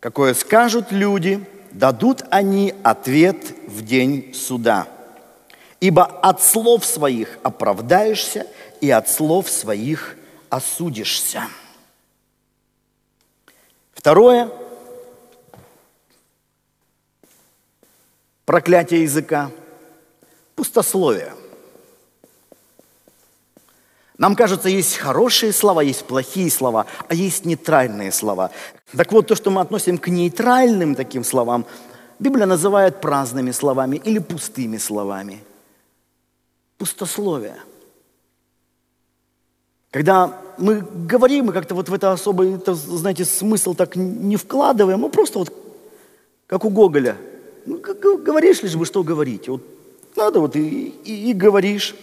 [0.00, 4.86] какое скажут люди, дадут они ответ в день суда.
[5.80, 8.46] Ибо от слов своих оправдаешься,
[8.82, 10.18] и от слов своих
[10.50, 11.44] осудишься.
[13.94, 14.50] Второе.
[18.44, 19.50] Проклятие языка.
[20.54, 21.32] Пустословие.
[24.18, 28.50] Нам кажется, есть хорошие слова, есть плохие слова, а есть нейтральные слова.
[28.96, 31.64] Так вот, то, что мы относим к нейтральным таким словам,
[32.18, 35.44] Библия называет праздными словами или пустыми словами.
[36.78, 37.56] Пустословие.
[39.92, 44.98] Когда мы говорим, мы как-то вот в это особый, это, знаете, смысл так не вкладываем,
[44.98, 45.52] мы просто вот,
[46.48, 47.16] как у Гоголя,
[47.66, 49.48] ну, говоришь лишь бы, что говорить.
[49.48, 49.62] Вот
[50.16, 51.94] надо вот и, и, и говоришь.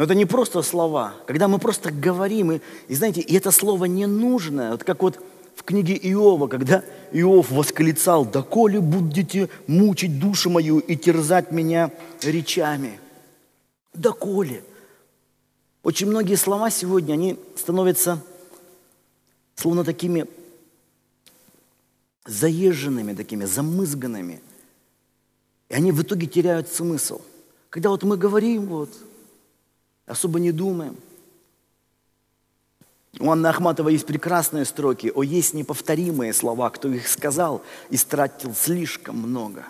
[0.00, 1.12] Но это не просто слова.
[1.26, 4.70] Когда мы просто говорим, и, и знаете, и это слово не нужно.
[4.70, 5.22] Вот как вот
[5.54, 6.82] в книге Иова, когда
[7.12, 11.90] Иов восклицал, «Доколе будете мучить душу мою и терзать меня
[12.22, 12.98] речами?»
[13.92, 14.64] Доколе?
[15.82, 18.24] Очень многие слова сегодня, они становятся
[19.54, 20.24] словно такими
[22.24, 24.40] заезженными, такими замызганными.
[25.68, 27.20] И они в итоге теряют смысл.
[27.68, 28.88] Когда вот мы говорим, вот,
[30.10, 30.96] особо не думаем.
[33.18, 39.16] У Анны Ахматовой есть прекрасные строки, о, есть неповторимые слова, кто их сказал, истратил слишком
[39.16, 39.64] много.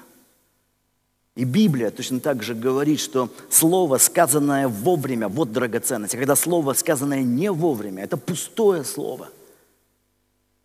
[1.36, 6.14] И Библия точно так же говорит, что слово, сказанное вовремя, вот драгоценность.
[6.14, 9.28] А когда слово, сказанное не вовремя, это пустое слово.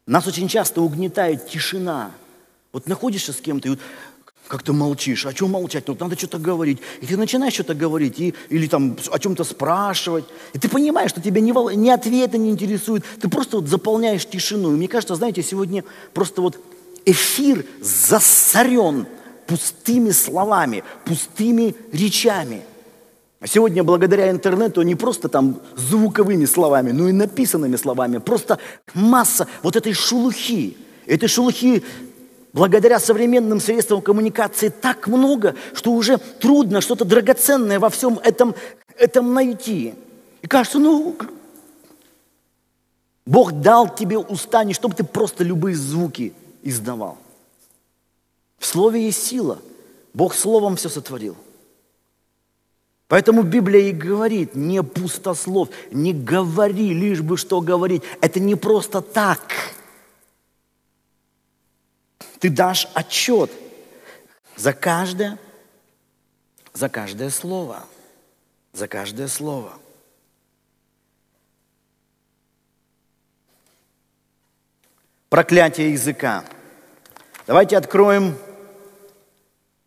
[0.06, 2.12] Нас очень часто угнетает тишина.
[2.74, 3.80] Вот находишься с кем-то, и вот
[4.48, 5.26] как ты молчишь?
[5.26, 5.88] О чем молчать?
[5.88, 6.80] Ну, надо что-то говорить.
[7.02, 10.26] И ты начинаешь что-то говорить, и, или там о чем-то спрашивать.
[10.54, 13.04] И ты понимаешь, что тебя ни, ни ответы не интересуют.
[13.20, 14.74] Ты просто вот заполняешь тишину.
[14.74, 16.58] И мне кажется, знаете, сегодня просто вот
[17.06, 19.08] эфир засорен
[19.48, 22.62] пустыми словами, пустыми речами.
[23.40, 28.20] А сегодня благодаря интернету не просто там звуковыми словами, но и написанными словами.
[28.20, 28.60] Просто
[28.94, 30.78] масса вот этой шелухи.
[31.06, 31.84] Этой шелухи
[32.56, 38.56] благодаря современным средствам коммуникации так много, что уже трудно что-то драгоценное во всем этом,
[38.98, 39.94] этом найти.
[40.42, 41.18] И кажется, ну,
[43.26, 47.18] Бог дал тебе уста не чтобы ты просто любые звуки издавал.
[48.58, 49.60] В слове есть сила.
[50.14, 51.36] Бог словом все сотворил.
[53.10, 58.02] Поэтому Библия и говорит, не пустослов, не говори, лишь бы что говорить.
[58.22, 59.42] Это не просто так–
[62.46, 63.50] ты дашь отчет
[64.56, 65.40] за каждое,
[66.74, 67.84] за каждое слово.
[68.72, 69.74] За каждое слово.
[75.30, 76.46] Проклятие языка.
[77.48, 78.38] Давайте откроем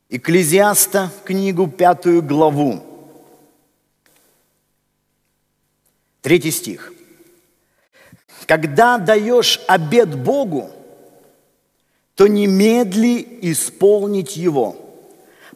[0.09, 2.83] Экклезиаста, книгу, пятую главу.
[6.23, 6.93] Третий стих.
[8.49, 10.73] Когда даешь обед Богу,
[12.19, 14.75] то немедли исполнить его,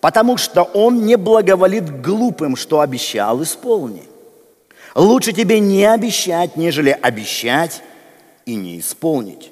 [0.01, 4.05] потому что он не благоволит глупым, что обещал, исполни.
[4.95, 7.83] Лучше тебе не обещать, нежели обещать
[8.47, 9.51] и не исполнить.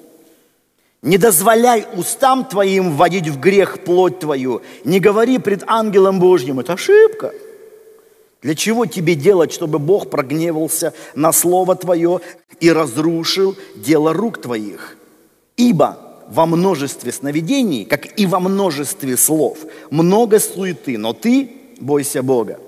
[1.03, 4.63] Не дозволяй устам твоим вводить в грех плоть твою.
[4.85, 6.61] Не говори пред ангелом Божьим.
[6.61, 7.33] Это ошибка.
[8.41, 12.21] Для чего тебе делать, чтобы Бог прогневался на слово твое
[12.61, 14.97] и разрушил дело рук твоих?
[15.57, 19.59] Ибо во множестве сновидений, как и во множестве слов,
[19.91, 22.61] много суеты, но ты бойся Бога.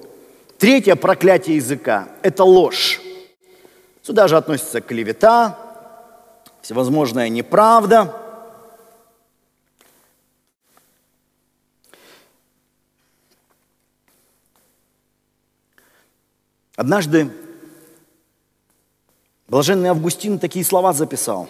[0.58, 3.00] Третье проклятие языка– это ложь.
[4.02, 5.58] Сюда же относится клевета,
[6.60, 8.16] всевозможная неправда.
[16.74, 17.30] Однажды
[19.46, 21.48] блаженный Августин такие слова записал.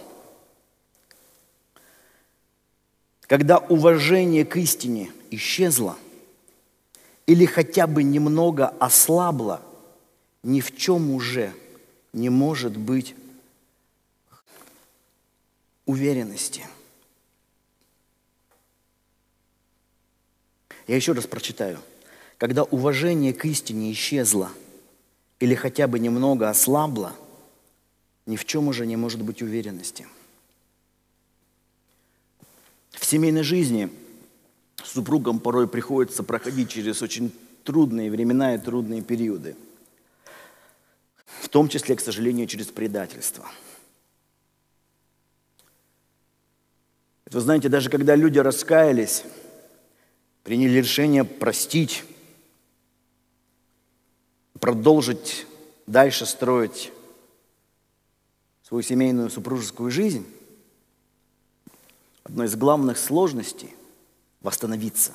[3.26, 5.96] Когда уважение к истине исчезло
[7.26, 9.62] или хотя бы немного ослабло,
[10.42, 11.54] ни в чем уже
[12.12, 13.14] не может быть
[15.86, 16.66] уверенности.
[20.86, 21.78] Я еще раз прочитаю.
[22.38, 24.50] Когда уважение к истине исчезло
[25.38, 27.14] или хотя бы немного ослабло,
[28.26, 30.06] ни в чем уже не может быть уверенности.
[32.92, 33.90] В семейной жизни
[34.84, 37.32] супругам порой приходится проходить через очень
[37.64, 39.56] трудные времена и трудные периоды.
[41.40, 43.50] В том числе, к сожалению, через предательство–
[47.32, 49.24] Вы знаете, даже когда люди раскаялись,
[50.44, 52.04] приняли решение простить,
[54.60, 55.46] продолжить
[55.86, 56.92] дальше строить
[58.62, 60.26] свою семейную супружескую жизнь,
[62.24, 63.74] одной из главных сложностей–
[64.42, 65.12] восстановиться.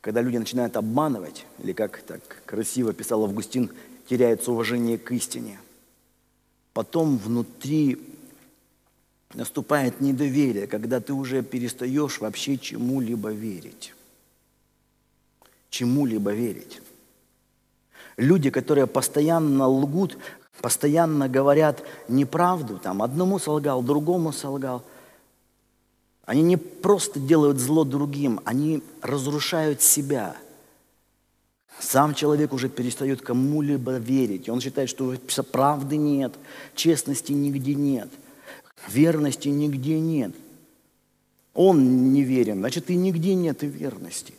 [0.00, 3.70] Когда люди начинают обманывать, или как так красиво писал Августин,
[4.06, 5.58] теряется уважение к истине.
[6.74, 7.98] Потом внутри
[9.32, 13.94] наступает недоверие, когда ты уже перестаешь вообще чему-либо верить.
[15.70, 16.82] Чему-либо верить.
[18.16, 20.18] Люди, которые постоянно лгут,
[20.60, 24.84] постоянно говорят неправду, там одному солгал, другому солгал,
[26.26, 30.36] они не просто делают зло другим, они разрушают себя.
[31.80, 34.48] Сам человек уже перестает кому-либо верить.
[34.48, 35.14] Он считает, что
[35.52, 36.32] правды нет,
[36.74, 38.08] честности нигде нет–
[38.88, 40.34] Верности нигде нет.
[41.54, 44.34] Он не верен, значит, и нигде нет и верности.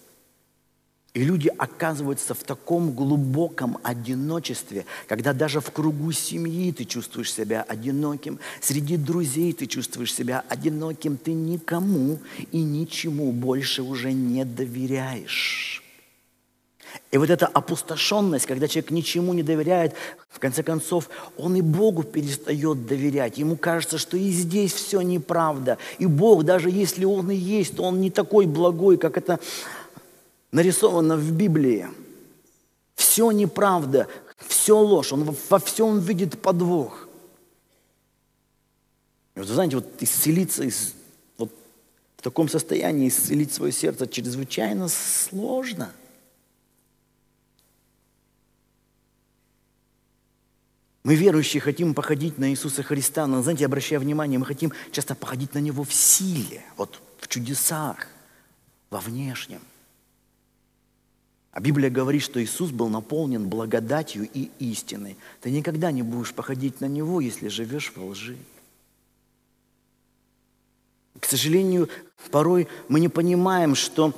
[1.16, 7.62] И люди оказываются в таком глубоком одиночестве, когда даже в кругу семьи ты чувствуешь себя
[7.62, 12.20] одиноким, среди друзей ты чувствуешь себя одиноким, ты никому
[12.52, 15.82] и ничему больше уже не доверяешь.
[17.12, 19.94] И вот эта опустошенность, когда человек ничему не доверяет,
[20.30, 23.38] в конце концов, он и Богу перестает доверять.
[23.38, 25.78] Ему кажется, что и здесь все неправда.
[25.98, 29.40] И Бог, даже если Он и есть, то Он не такой благой, как это
[30.56, 31.88] нарисовано в Библии.
[32.96, 34.08] Все неправда,
[34.48, 37.10] все ложь, Он во всем видит подвох.
[39.36, 40.94] И вот, знаете, вот исцелиться из,
[41.38, 41.52] вот
[42.16, 45.92] в таком состоянии, исцелить свое сердце чрезвычайно сложно–
[51.04, 55.54] Мы, верующие, хотим походить на Иисуса Христа, но, знаете, обращая внимание, мы хотим часто походить
[55.54, 58.08] на Него в силе, вот в чудесах,
[58.90, 59.62] во внешнем.
[61.56, 65.16] А Библия говорит, что Иисус был наполнен благодатью и истиной.
[65.40, 68.36] Ты никогда не будешь походить на Него, если живешь во лжи.
[71.18, 71.88] К сожалению,
[72.30, 74.14] порой мы не понимаем, что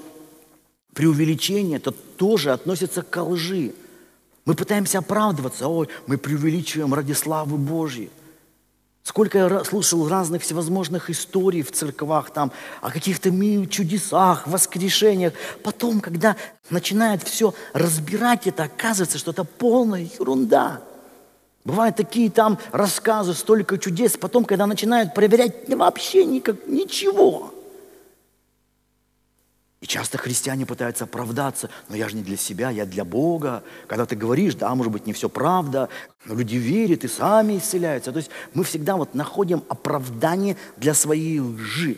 [0.95, 3.75] преувеличение это тоже относится к лжи.
[4.45, 8.09] Мы пытаемся оправдываться, ой, мы преувеличиваем ради славы Божьей.
[9.07, 13.31] Сколько я слушал разных всевозможных историй в церквах, там, о каких-то
[13.67, 15.31] чудесах, воскрешениях.
[15.63, 16.35] Потом, когда
[16.69, 20.81] начинают все разбирать это, оказывается, что это полная ерунда.
[21.63, 24.17] Бывают такие там рассказы, столько чудес.
[24.17, 27.53] Потом, когда начинают проверять, вообще никак, ничего.
[29.87, 33.63] Часто христиане пытаются оправдаться, но я же не для себя, я для Бога.
[33.87, 35.87] Когда ты говоришь, да, может быть, не все правда,
[36.25, 38.11] но люди верят и сами исцеляются.
[38.11, 41.97] То есть мы всегда вот находим оправдание для своей лжи.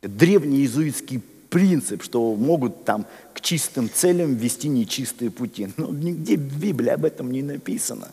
[0.00, 1.20] Древний иезуитский
[1.50, 3.04] принцип, что могут там
[3.34, 5.68] к чистым целям вести нечистые пути.
[5.76, 8.08] Но нигде в Библии об этом не написано.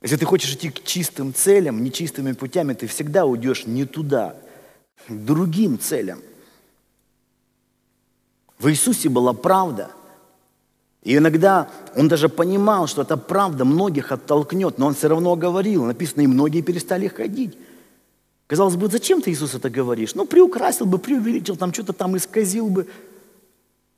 [0.00, 4.36] Если ты хочешь идти к чистым целям, нечистыми путями, ты всегда уйдешь не туда,
[5.06, 6.20] к другим целям–
[8.58, 9.90] в Иисусе была правда.
[11.02, 15.84] И иногда он даже понимал, что эта правда многих оттолкнет, но он все равно говорил.
[15.84, 17.58] Написано, и многие перестали ходить.
[18.46, 20.14] Казалось бы, зачем ты, Иисус, это говоришь?
[20.14, 22.88] Ну, приукрасил бы, преувеличил, там что-то там исказил бы.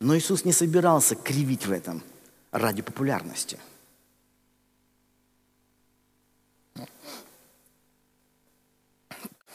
[0.00, 2.02] Но Иисус не собирался кривить в этом
[2.50, 3.58] ради популярности.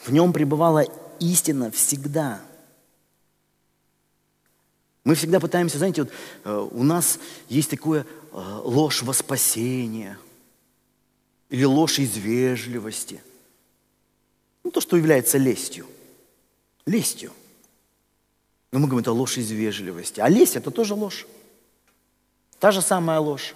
[0.04, 0.84] В нем пребывала
[1.20, 2.40] истина всегда.
[5.04, 6.12] Мы всегда пытаемся, знаете, вот
[6.44, 10.16] э, у нас есть такое э, ложь во спасение
[11.50, 13.20] или ложь из вежливости.
[14.62, 15.86] Ну, то, что является лестью.
[16.86, 17.32] Лестью.
[18.70, 20.20] Но мы говорим, это ложь из вежливости.
[20.20, 21.26] А лесть– это тоже ложь.
[22.60, 23.54] Та же самая ложь.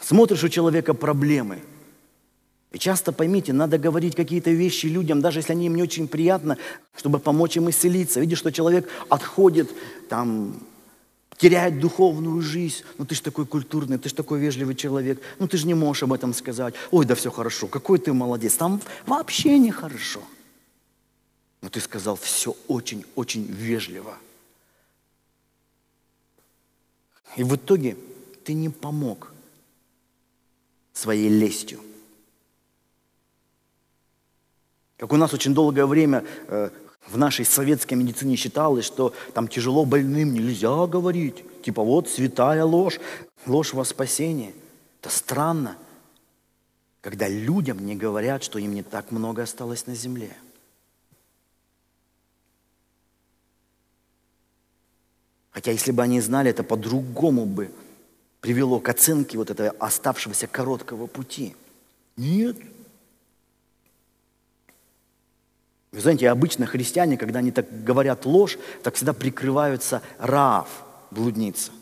[0.00, 1.62] Смотришь у человека проблемы–
[2.72, 6.56] и часто поймите, надо говорить какие-то вещи людям, даже если они им не очень приятно,
[6.96, 8.20] чтобы помочь им исцелиться.
[8.20, 9.70] Видишь, что человек отходит,
[10.08, 10.54] там,
[11.36, 12.84] теряет духовную жизнь.
[12.96, 15.20] Ну ты же такой культурный, ты же такой вежливый человек.
[15.40, 16.74] Ну ты же не можешь об этом сказать.
[16.92, 18.54] Ой, да все хорошо, какой ты молодец.
[18.54, 20.20] Там вообще не хорошо.
[21.62, 24.16] Но ты сказал все очень-очень вежливо.
[27.36, 27.96] И в итоге
[28.44, 29.32] ты не помог
[30.92, 31.80] своей лестью.
[35.00, 36.68] Как у нас очень долгое время э,
[37.06, 41.42] в нашей советской медицине считалось, что там тяжело больным нельзя говорить.
[41.62, 43.00] Типа вот святая ложь,
[43.46, 44.52] ложь во спасение.
[45.00, 45.78] Это странно,
[47.00, 50.36] когда людям не говорят, что им не так много осталось на земле.
[55.50, 57.70] Хотя если бы они знали, это по-другому бы
[58.42, 61.56] привело к оценке вот этого оставшегося короткого пути.
[62.18, 62.58] Нет,
[65.92, 70.68] Вы знаете, обычно христиане, когда они так говорят ложь, так всегда прикрываются Раав,
[71.10, 71.72] блудница.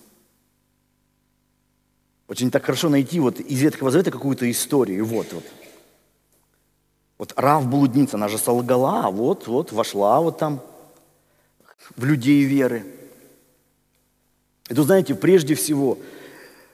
[2.26, 5.04] Очень так хорошо найти вот из Ветхого Завета какую-то историю.
[5.04, 5.44] Вот, вот.
[7.18, 10.60] Вот Рав блудница, она же солгала, а вот, вот, вошла вот там
[11.96, 12.84] в людей веры.
[14.68, 15.98] Тут, знаете, прежде всего,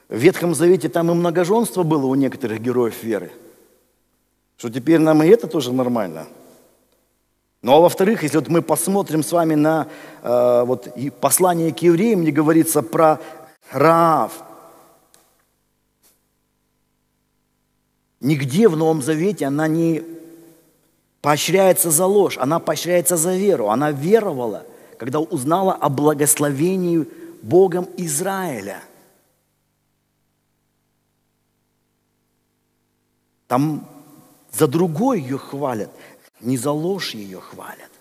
[0.07, 3.31] в Ветхом Завете там и многоженство было у некоторых героев веры.
[4.57, 6.27] Что теперь нам и это тоже нормально–
[7.65, 9.87] ну а во-вторых, если вот мы посмотрим с вами на
[10.21, 10.87] э, вот,
[11.19, 13.19] послание к евреям, где говорится про
[13.71, 14.33] Раав.
[18.21, 20.03] Нигде в Новом Завете она не
[21.21, 23.69] поощряется за ложь, она поощряется за веру.
[23.69, 24.63] Она веровала,
[24.99, 27.07] когда узнала о благословении
[27.41, 28.83] Богом Израиля.
[33.47, 33.87] Там
[34.51, 35.89] за другой ее хвалят–
[36.39, 37.91] не за ложь ее хвалят.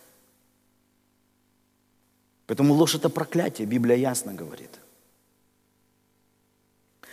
[2.47, 4.71] Поэтому ложь– это проклятие, Библия ясно говорит.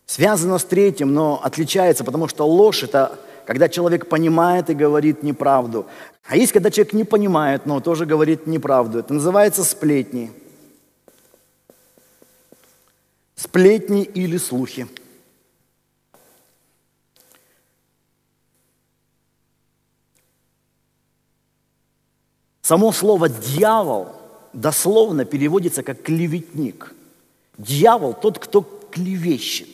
[0.06, 5.88] Связано с третьим, но отличается, потому что ложь– это когда человек понимает и говорит неправду.
[6.24, 9.00] А есть, когда человек не понимает, но тоже говорит неправду.
[9.00, 10.32] Это называется сплетни.
[13.36, 14.88] Сплетни или слухи.
[22.70, 24.09] Само слово «дьявол»
[24.53, 26.93] дословно переводится как «клеветник».
[27.57, 29.70] Дьявол– тот, кто клевещет.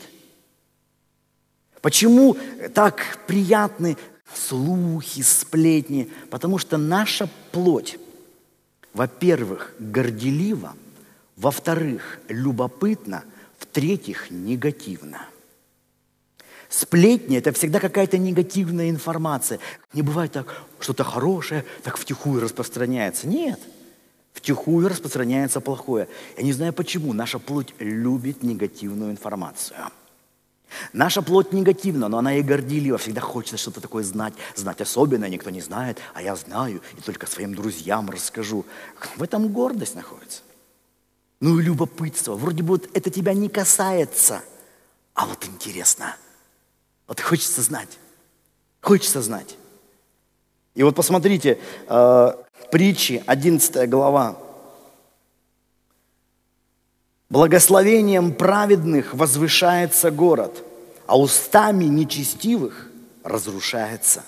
[1.81, 2.37] Почему
[2.73, 3.97] так приятны
[4.33, 6.09] слухи, сплетни?
[6.29, 7.99] Потому что наша плоть,
[8.93, 10.73] во-первых, горделива,
[11.35, 13.25] во-вторых, любопытна,
[13.59, 15.27] в-третьих, негативна–
[16.69, 19.59] Сплетни– это всегда какая-то негативная информация.
[19.93, 23.27] Не бывает так, что-то хорошее так втихую распространяется.
[23.27, 23.59] Нет,
[24.33, 26.07] втихую распространяется плохое.
[26.37, 29.77] Я не знаю почему, наша плоть любит негативную информацию.
[30.91, 32.97] Наша плоть негативна, но она и гордилива.
[32.97, 34.33] Всегда хочется что-то такое знать.
[34.55, 38.65] Знать особенное никто не знает, а я знаю и только своим друзьям расскажу.
[39.15, 40.41] В этом гордость находится.
[41.39, 42.33] Ну и любопытство.
[42.35, 44.41] Вроде бы вот это тебя не касается,
[45.13, 46.15] а вот интересно–
[47.07, 47.99] вот хочется знать.
[48.81, 49.57] Хочется знать.
[50.75, 52.31] И вот посмотрите, э,
[52.71, 54.37] притчи, 11 глава.
[57.29, 60.63] Благословением праведных возвышается город,
[61.07, 62.89] а устами нечестивых
[63.23, 64.23] разрушается.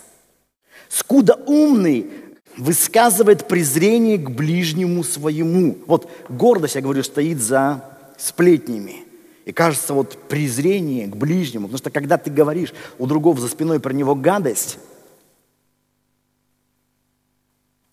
[0.90, 2.10] Скуда умный
[2.58, 5.78] высказывает презрение к ближнему своему.
[5.86, 7.84] Вот гордость, я говорю, стоит за
[8.18, 9.07] сплетнями.
[9.48, 13.80] И кажется, вот презрение к ближнему, потому что когда ты говоришь у другого за спиной
[13.80, 14.78] про него гадость,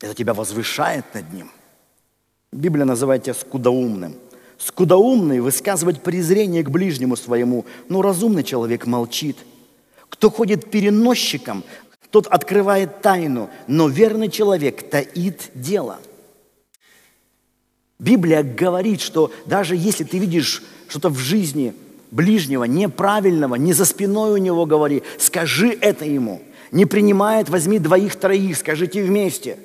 [0.01, 1.53] это тебя возвышает над ним.
[2.51, 4.17] Библия называет тебя скудоумным.
[4.59, 9.37] Скудоумный высказывать презрение к ближнему своему, но разумный человек молчит.
[10.09, 11.63] Кто ходит переносчиком,
[12.11, 16.01] тот открывает тайну, но верный человек таит дело.
[18.01, 21.75] Библия говорит, что даже если ты видишь что-то в жизни
[22.11, 26.43] ближнего неправильного, не за спиной у него говори, скажи это ему.
[26.71, 29.59] Не принимает, возьми двоих-троих, скажите вместе.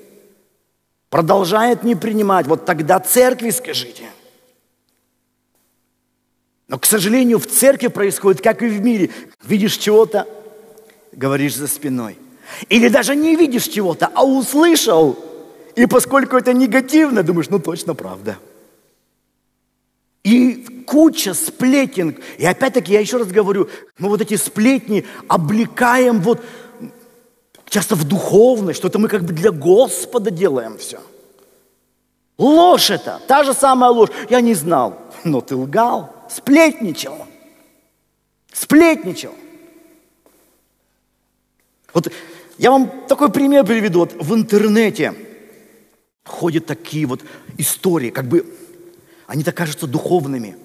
[1.09, 4.05] Продолжает не принимать, вот тогда церкви скажите–
[6.69, 9.09] но, к сожалению, в церкви происходит, как и в мире.
[9.43, 10.27] Видишь чего-то,
[11.11, 12.15] говоришь за спиной.
[12.69, 15.17] Или даже не видишь чего-то, а услышал.
[15.75, 18.37] И поскольку это негативно, думаешь, ну точно правда.
[20.23, 22.17] И куча сплетен.
[22.37, 26.41] И опять-таки, я еще раз говорю, мы вот эти сплетни облекаем вот
[27.69, 30.99] часто в духовность, что это мы как бы для Господа делаем все.
[32.37, 34.09] Ложь это, та же самая ложь.
[34.29, 37.27] Я не знал, но ты лгал сплетничал.
[38.51, 39.33] Сплетничал.
[41.93, 42.11] Вот
[42.57, 43.99] я вам такой пример приведу.
[43.99, 45.13] Вот в интернете
[46.23, 47.21] ходят такие вот
[47.57, 48.45] истории, как бы
[49.29, 50.57] они так кажутся духовными.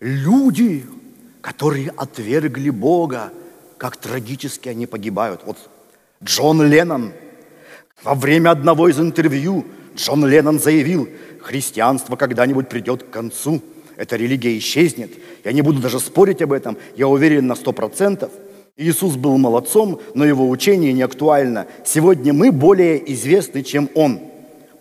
[0.00, 0.86] Люди,
[1.42, 3.30] которые отвергли Бога,
[3.76, 5.42] как трагически они погибают.
[5.44, 5.58] Вот
[6.24, 7.12] Джон Леннон
[8.02, 11.08] во время одного из интервью Джон Леннон заявил,
[11.42, 13.60] христианство когда-нибудь придет к концу–
[13.98, 15.10] эта религия исчезнет.
[15.44, 18.30] Я не буду даже спорить об этом, я уверен на сто процентов.
[18.76, 21.66] Иисус был молодцом, но его учение не актуально.
[21.84, 24.20] Сегодня мы более известны, чем Он.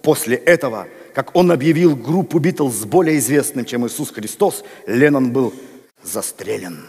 [0.03, 0.85] После этого,
[1.17, 5.51] как он объявил группу Битлз более известным, чем Иисус Христос, Леннон был
[6.03, 6.85] застрелен.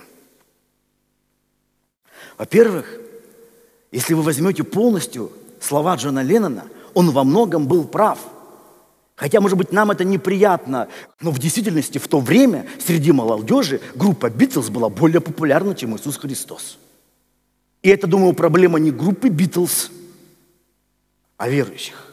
[2.36, 3.00] Во-первых,
[3.90, 8.18] если вы возьмете полностью слова Джона Леннона, он во многом был прав–
[9.16, 10.86] Хотя, может быть, нам это неприятно,
[11.20, 16.18] но в действительности в то время среди молодежи группа Битлз была более популярна, чем Иисус
[16.18, 16.78] Христос.
[17.82, 19.90] И это, думаю, проблема не группы Битлз,
[21.36, 22.07] а верующих.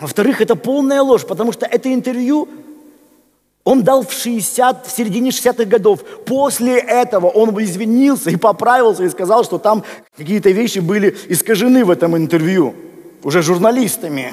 [0.00, 2.48] Во-вторых, это полная ложь, потому что это интервью
[3.62, 6.02] он дал в 60, в середине 60-х годов.
[6.24, 9.84] После этого он извинился и поправился и сказал, что там
[10.16, 12.74] какие-то вещи были искажены в этом интервью
[13.22, 14.32] уже журналистами.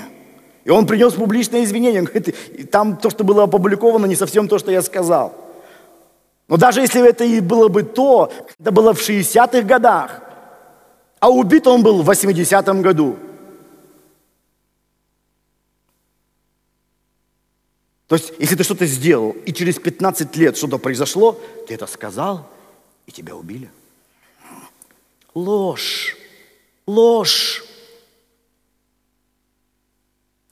[0.64, 2.02] И он принес публичное извинение.
[2.02, 5.34] Он говорит, там то, что было опубликовано, не совсем то, что я сказал.
[6.48, 10.22] Но даже если это и было бы то, это было в 60-х годах,
[11.20, 13.18] а убит он был в 80-м году.
[18.08, 22.50] То есть, если ты что-то сделал, и через 15 лет что-то произошло, ты это сказал,
[23.06, 23.70] и тебя убили.
[25.34, 26.16] Ложь.
[26.86, 27.64] Ложь.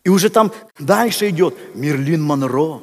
[0.04, 2.82] И уже там дальше идет Мерлин Монро.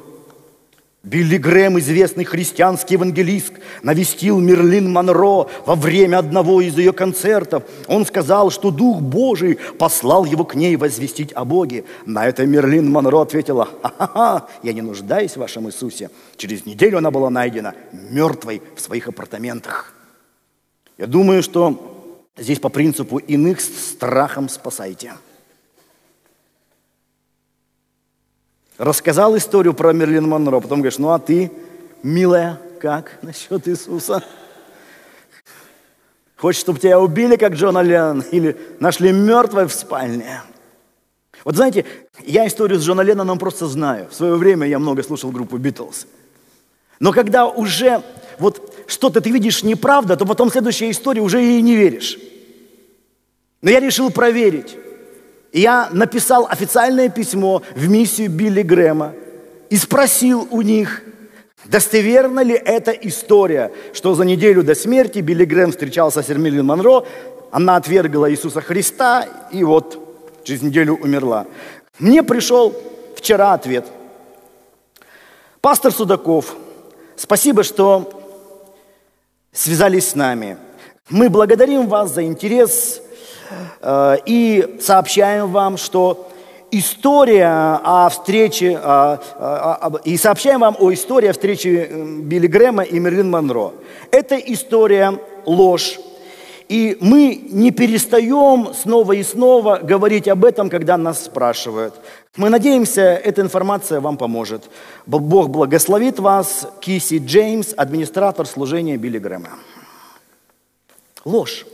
[1.03, 3.51] Билли Грэм, известный христианский евангелист,
[3.81, 7.63] навестил Мерлин Монро во время одного из ее концертов.
[7.87, 11.83] Он сказал, что Дух Божий послал его к ней возвестить о Боге.
[12.05, 16.09] На это Мерлин Монро ответила, ха-ха-ха, я не нуждаюсь в вашем Иисусе.
[16.37, 19.93] Через неделю она была найдена мертвой в своих апартаментах.
[20.97, 25.11] Я думаю, что здесь по принципу иных страхом спасайте.
[28.77, 31.51] Рассказал историю про Мерлин Монро, потом говоришь, ну а ты,
[32.01, 34.23] милая, как насчет Иисуса?
[36.35, 40.41] Хочешь, чтобы тебя убили, как Джона Леннон, или нашли мертвой в спальне?
[41.45, 41.85] Вот знаете,
[42.25, 44.07] я историю с Джона Ленноном просто знаю.
[44.09, 46.07] В свое время я много слушал группу Битлз.
[46.99, 48.01] Но когда уже
[48.39, 52.17] вот что-то ты видишь неправда, то потом следующая история уже ей не веришь.
[53.61, 54.75] Но я решил проверить.
[55.53, 59.13] И я написал официальное письмо в миссию Билли Грэма
[59.69, 61.03] и спросил у них,
[61.65, 67.05] достоверна ли эта история, что за неделю до смерти Билли Грэм встречался с Эрмилин Монро,
[67.51, 71.45] она отвергла Иисуса Христа и вот через неделю умерла.
[71.99, 72.75] Мне пришел
[73.15, 73.85] вчера ответ.
[75.61, 76.55] Пастор Судаков,
[77.15, 78.11] спасибо, что
[79.51, 80.57] связались с нами.
[81.11, 83.02] Мы благодарим вас за интерес
[84.25, 86.29] и сообщаем вам, что
[86.71, 88.79] история о встрече,
[90.05, 91.89] и сообщаем вам о истории о встрече
[92.21, 93.73] Билли Грэма и Мерлин Монро.
[94.11, 95.99] Это история ложь.
[96.69, 101.93] И мы не перестаем снова и снова говорить об этом, когда нас спрашивают.
[102.37, 104.63] Мы надеемся, эта информация вам поможет.
[105.05, 106.67] Бог благословит вас.
[106.79, 109.49] Киси Джеймс, администратор служения Билли Грэма.
[111.25, 111.65] Ложь.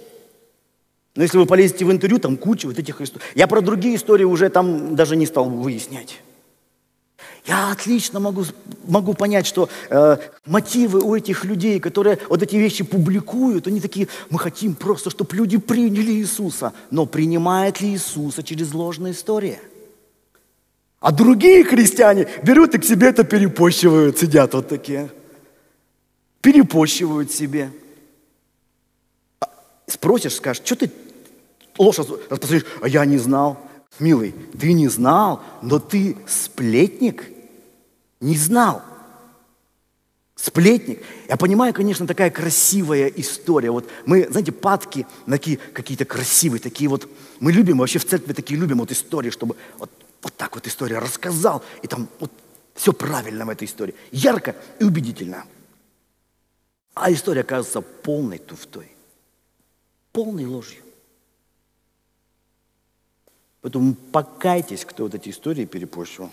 [1.20, 3.26] Но если вы полезете в интервью, там куча вот этих историй.
[3.36, 6.22] Я про другие истории уже там даже не стал выяснять.
[7.45, 8.45] Я отлично могу,
[8.88, 10.15] могу понять, что э,
[10.45, 15.36] мотивы у этих людей, которые вот эти вещи публикуют, они такие, мы хотим просто, чтобы
[15.36, 16.72] люди приняли Иисуса.
[16.89, 19.59] Но принимает ли Иисуса через ложные истории?
[21.01, 25.09] А другие христиане берут и к себе это перепощивают, сидят вот такие.
[26.39, 27.72] Перепощивают себе.
[29.41, 29.49] А
[29.86, 30.89] спросишь, скажешь, что ты
[31.80, 31.99] ложь?
[32.82, 33.57] А я не знал.
[33.97, 37.25] Милый, ты не знал, но ты сплетник–
[38.19, 38.82] не знал.
[40.36, 41.03] Сплетник.
[41.27, 43.71] Я понимаю, конечно, такая красивая история.
[43.71, 47.09] Вот мы, знаете, падки на такие какие-то красивые, такие вот.
[47.39, 49.89] Мы любим, вообще в церкви такие любим вот истории, чтобы вот,
[50.21, 52.32] вот так вот история рассказал, и там вот
[52.73, 53.95] все правильно в этой истории.
[54.11, 55.45] Ярко и убедительно.
[56.93, 58.91] А история оказывается полной туфтой.
[60.11, 60.82] Полной ложью.
[63.70, 66.32] Поэтому покайтесь, кто вот эти истории перепощивал.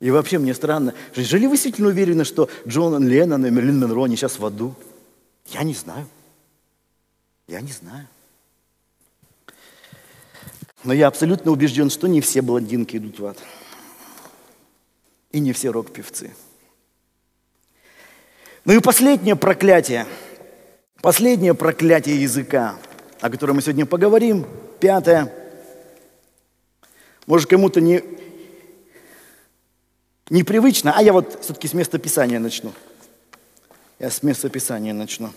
[0.00, 4.16] И вообще мне странно, жили вы действительно уверены, что Джон Леннон и Мерлин Монро, они
[4.16, 4.74] сейчас в аду?
[5.46, 6.08] Я не знаю.
[7.46, 8.08] Я не знаю.
[10.82, 13.38] Но я абсолютно убежден, что не все блондинки идут в ад.
[15.30, 16.34] И не все рок-певцы.
[18.64, 20.08] Ну и последнее проклятие.
[21.04, 22.78] Последнее проклятие языка,
[23.20, 24.46] о котором мы сегодня поговорим.
[24.80, 25.30] Пятое.
[27.26, 28.02] Может, кому-то не,
[30.30, 32.72] непривычно, а я вот все-таки с места Писания начну.
[33.98, 35.30] Я с места Писания начну.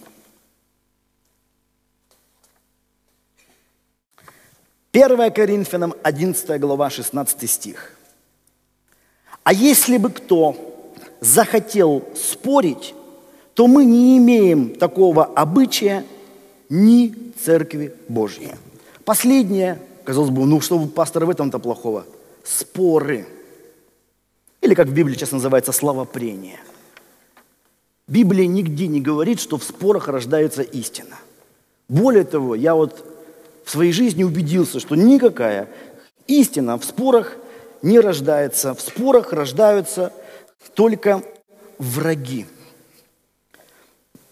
[4.91, 7.91] Первая Коринфянам, 11 глава, 16 стих.
[9.43, 12.93] А если бы кто захотел спорить,
[13.57, 16.05] то мы не имеем такого обычая
[16.69, 17.11] ни
[17.43, 18.51] Церкви Божьей.
[19.03, 22.05] Последнее, казалось бы, ну что, пастор, в этом-то плохого?
[22.43, 23.25] Споры–
[24.61, 26.59] или, как в Библии сейчас называется, словопрение.
[28.07, 31.15] Библия нигде не говорит, что в спорах рождается истина.
[31.89, 33.03] Более того, я вот
[33.65, 35.67] в своей жизни убедился, что никакая
[36.27, 37.37] истина в спорах
[37.81, 38.75] не рождается.
[38.75, 40.13] В спорах рождаются
[40.73, 41.23] только
[41.79, 42.45] враги.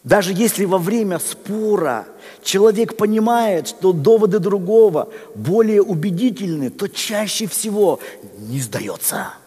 [0.06, 2.08] Даже если во время спора
[2.42, 8.00] человек понимает, что доводы другого более убедительны, то чаще всего
[8.38, 9.34] не сдается–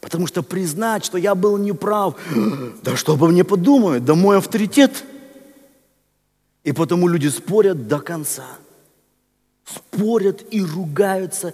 [0.00, 2.14] Потому что признать, что я был неправ,
[2.82, 5.04] да что обо мне подумают, да мой авторитет.
[6.64, 8.46] И потому люди спорят до конца.
[9.64, 11.52] Спорят и ругаются,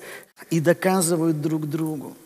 [0.50, 2.16] и доказывают друг другу.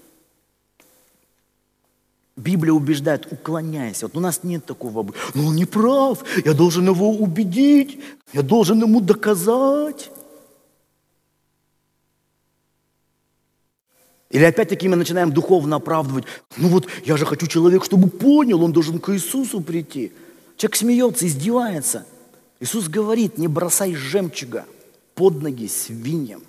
[2.39, 4.07] Библия убеждает, уклоняйся.
[4.07, 5.13] Вот у нас нет такого.
[5.35, 8.01] Ну он не прав, я должен его убедить,
[8.33, 10.11] я должен ему доказать.
[14.31, 16.25] Или опять-таки мы начинаем духовно оправдывать.
[16.57, 20.13] Ну вот, я же хочу человек, чтобы понял, он должен к Иисусу прийти.
[20.57, 22.07] Человек смеется, издевается.
[22.61, 24.65] Иисус говорит, не бросай жемчуга
[25.15, 26.43] под ноги свиньям.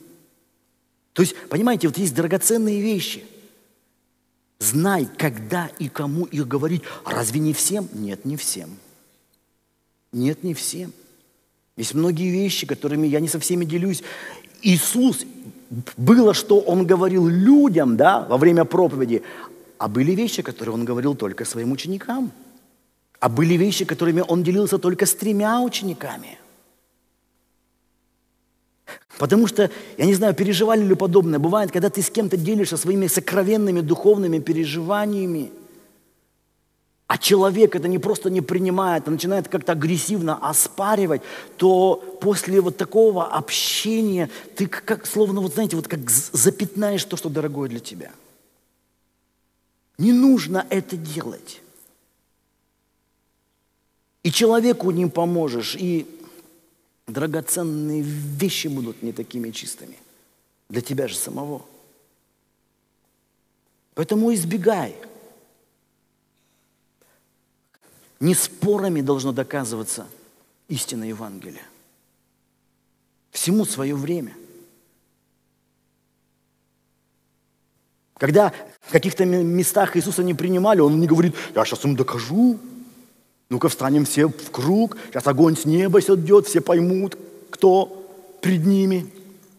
[1.14, 3.24] То есть, понимаете, вот есть драгоценные вещи.
[4.60, 6.84] Знай, когда и кому их говорить.
[7.05, 7.88] Разве не всем?
[7.93, 8.78] Нет, не всем.
[10.12, 10.91] Нет, не всем.
[11.78, 14.03] Есть многие вещи, которыми я не со всеми делюсь.
[14.62, 15.26] Иисус
[15.95, 19.24] было, что он говорил людям, да, во время проповеди,
[19.78, 22.32] а были вещи, которые он говорил только своим ученикам.
[23.22, 26.38] А были вещи, которыми он делился только с тремя учениками.
[29.20, 31.38] Потому что, я не знаю, переживали ли подобное.
[31.38, 35.51] Бывает, когда ты с кем-то делишься своими сокровенными духовными переживаниями–
[37.09, 41.24] а человек это не просто не принимает, а начинает как-то агрессивно оспаривать,
[41.57, 47.30] то после вот такого общения ты как, словно, вот знаете, вот как запятнаешь то, что
[47.30, 48.11] дорогое для тебя.
[49.97, 51.63] Не нужно это делать.
[54.22, 56.05] И человеку не поможешь, и
[57.10, 59.97] драгоценные вещи будут не такими чистыми
[60.70, 61.66] для тебя же самого.
[63.95, 64.95] Поэтому избегай–
[68.20, 70.07] не спорами должно доказываться
[70.68, 71.64] истина Евангелия.
[73.32, 74.36] Всему свое время.
[78.18, 82.60] Когда в каких-то местах Иисуса не принимали, Он не говорит, я сейчас им докажу.
[83.50, 87.18] Ну-ка встанем все в круг, сейчас огонь с неба сойдет, все поймут,
[87.50, 89.12] кто пред ними.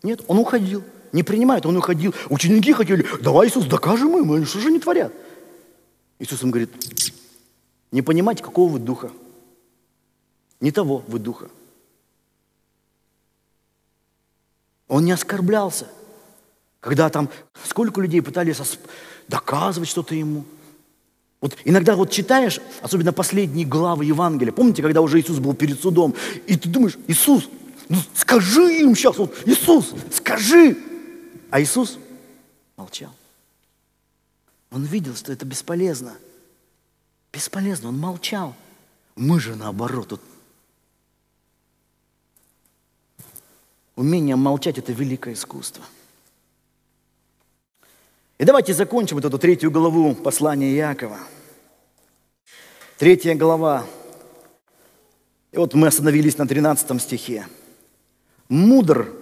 [0.03, 0.85] Нет, Он уходил.
[1.13, 2.15] Не принимает, Он уходил.
[2.29, 5.13] Ученики хотели, давай, Иисус, докажем им, что же они творят?
[6.21, 6.71] Иисус им говорит,
[7.91, 9.11] не понимать, какого вы духа.
[10.61, 11.49] Не того вы духа.
[14.87, 15.89] Он не оскорблялся.
[16.81, 17.29] Когда там
[17.65, 18.61] сколько людей пытались
[19.27, 20.45] доказывать что-то ему.
[21.41, 26.15] Вот иногда вот читаешь, особенно последние главы Евангелия, помните, когда уже Иисус был перед судом,
[26.47, 27.49] и ты думаешь, Иисус,
[27.89, 30.77] ну скажи им сейчас, вот, Иисус, скажи.
[31.51, 31.99] А Иисус
[32.77, 33.15] молчал.
[34.71, 36.15] Он видел, что это бесполезно.
[37.33, 38.55] Бесполезно, он молчал.
[39.17, 40.13] Мы же наоборот.
[40.13, 40.21] Вот.
[43.97, 45.85] Умение молчать– это великое искусство.
[48.41, 51.19] И давайте закончим вот эту третью главу послания Якова.
[52.97, 53.85] Третья глава.
[55.53, 57.47] И вот мы остановились на 13 стихе.
[58.49, 59.13] «Мудр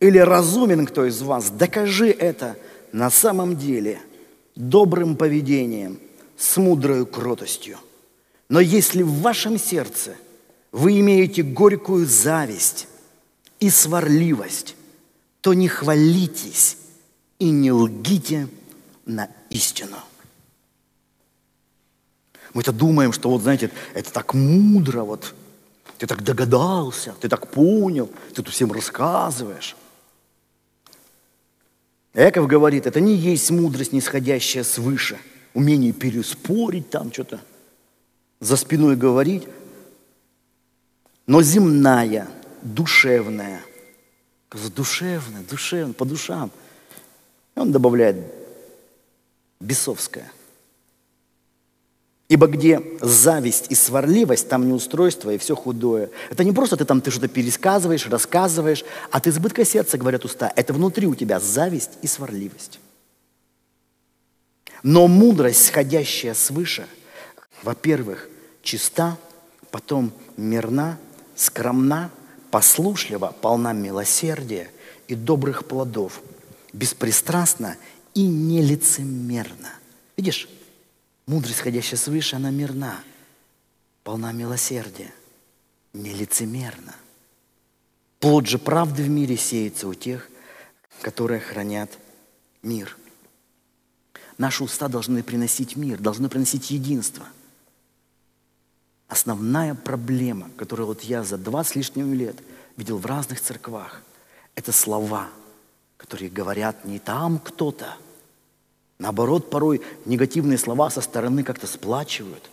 [0.00, 2.58] или разумен кто из вас, докажи это
[2.92, 4.02] на самом деле
[4.54, 5.98] добрым поведением,
[6.36, 7.78] с мудрой кротостью.
[8.50, 10.14] Но если в вашем сердце
[10.72, 12.86] вы имеете горькую зависть
[13.60, 14.76] и сварливость,
[15.40, 16.76] то не хвалитесь
[17.40, 18.48] и не лгите
[19.04, 19.96] на истину.
[22.54, 25.34] Мы-то думаем, что вот, знаете, это так мудро, вот,
[25.98, 29.76] ты так догадался, ты так понял, ты тут всем рассказываешь.
[32.14, 35.18] Эков говорит, это не есть мудрость, нисходящая свыше,
[35.54, 37.40] умение переспорить там что-то,
[38.40, 39.46] за спиной говорить,
[41.26, 42.28] но земная,
[42.62, 43.62] душевная.
[44.50, 46.50] Душевная, душевная, по душам.
[47.54, 48.16] Он добавляет
[49.60, 50.30] бесовская.
[52.28, 56.10] Ибо где зависть и сварливость, там неустройство и все худое.
[56.30, 60.52] Это не просто ты там ты что-то пересказываешь, рассказываешь, а от избытка сердца, говорят уста,
[60.54, 62.78] это внутри у тебя зависть и сварливость.
[64.84, 66.86] Но мудрость, сходящая свыше,
[67.64, 68.28] во-первых,
[68.62, 69.18] чиста,
[69.72, 70.98] потом мирна,
[71.34, 72.12] скромна,
[72.52, 74.70] послушлива, полна милосердия
[75.08, 76.22] и добрых плодов,
[76.72, 77.76] беспристрастна
[78.14, 79.72] и нелицемерна.
[80.16, 80.48] Видишь,
[81.30, 83.04] Мудрость, ходящая свыше, она мирна,
[84.02, 85.14] полна милосердия,
[85.92, 86.96] нелицемерна.
[88.18, 90.28] Плод же правды в мире сеется у тех,
[91.02, 91.96] которые хранят
[92.64, 92.96] мир.
[94.38, 97.28] Наши уста должны приносить мир, должны приносить единство.
[99.06, 102.42] Основная проблема, которую вот я за два с лишним лет
[102.76, 104.02] видел в разных церквах,
[104.56, 105.28] это слова,
[106.00, 107.96] которые говорят не там кто-то,
[109.00, 112.50] Наоборот, порой негативные слова со стороны как-то сплачивают.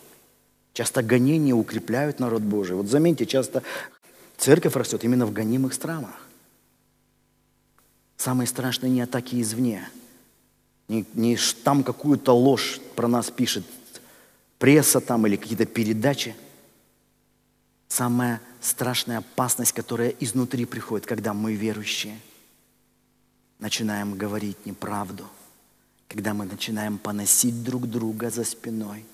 [0.72, 2.74] Часто гонения укрепляют народ Божий.
[2.74, 3.62] Вот заметьте, часто
[4.38, 6.26] церковь растет именно в гонимых странах.
[8.16, 9.90] Самые страшные не атаки извне,
[10.88, 13.64] не, не там какую-то ложь про нас пишет
[14.58, 16.34] пресса там или какие-то передачи.
[17.88, 22.18] Самая страшная опасность, которая изнутри приходит, когда мы верующие
[23.58, 25.26] начинаем говорить неправду–
[26.08, 29.04] когда мы начинаем поносить друг друга за спиной,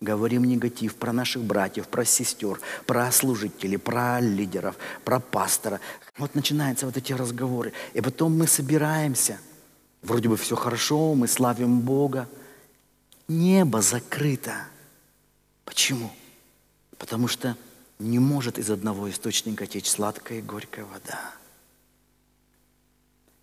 [0.00, 5.80] говорим негатив про наших братьев, про сестер, про служителей, про лидеров, про пастора.
[6.18, 7.72] Вот начинаются вот эти разговоры.
[7.94, 9.38] И потом мы собираемся.
[10.02, 12.28] Вроде бы все хорошо, мы славим Бога.
[13.28, 14.66] Небо закрыто.
[15.64, 16.12] Почему?
[16.98, 17.56] Потому что
[17.98, 21.32] не может из одного источника течь сладкая и горькая вода.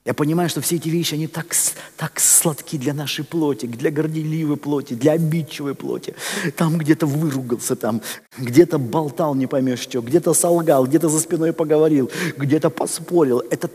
[0.09, 1.55] Я понимаю, что все эти вещи, они так,
[1.95, 6.15] так сладки для нашей плоти, для горделивой плоти, для обидчивой плоти.
[6.55, 8.01] Там где-то выругался, там
[8.35, 13.43] где-то болтал, не поймешь что, где-то солгал, где-то за спиной поговорил, где-то поспорил.
[13.51, 13.69] Это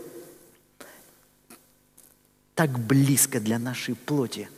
[2.53, 4.49] так близко для нашей плоти–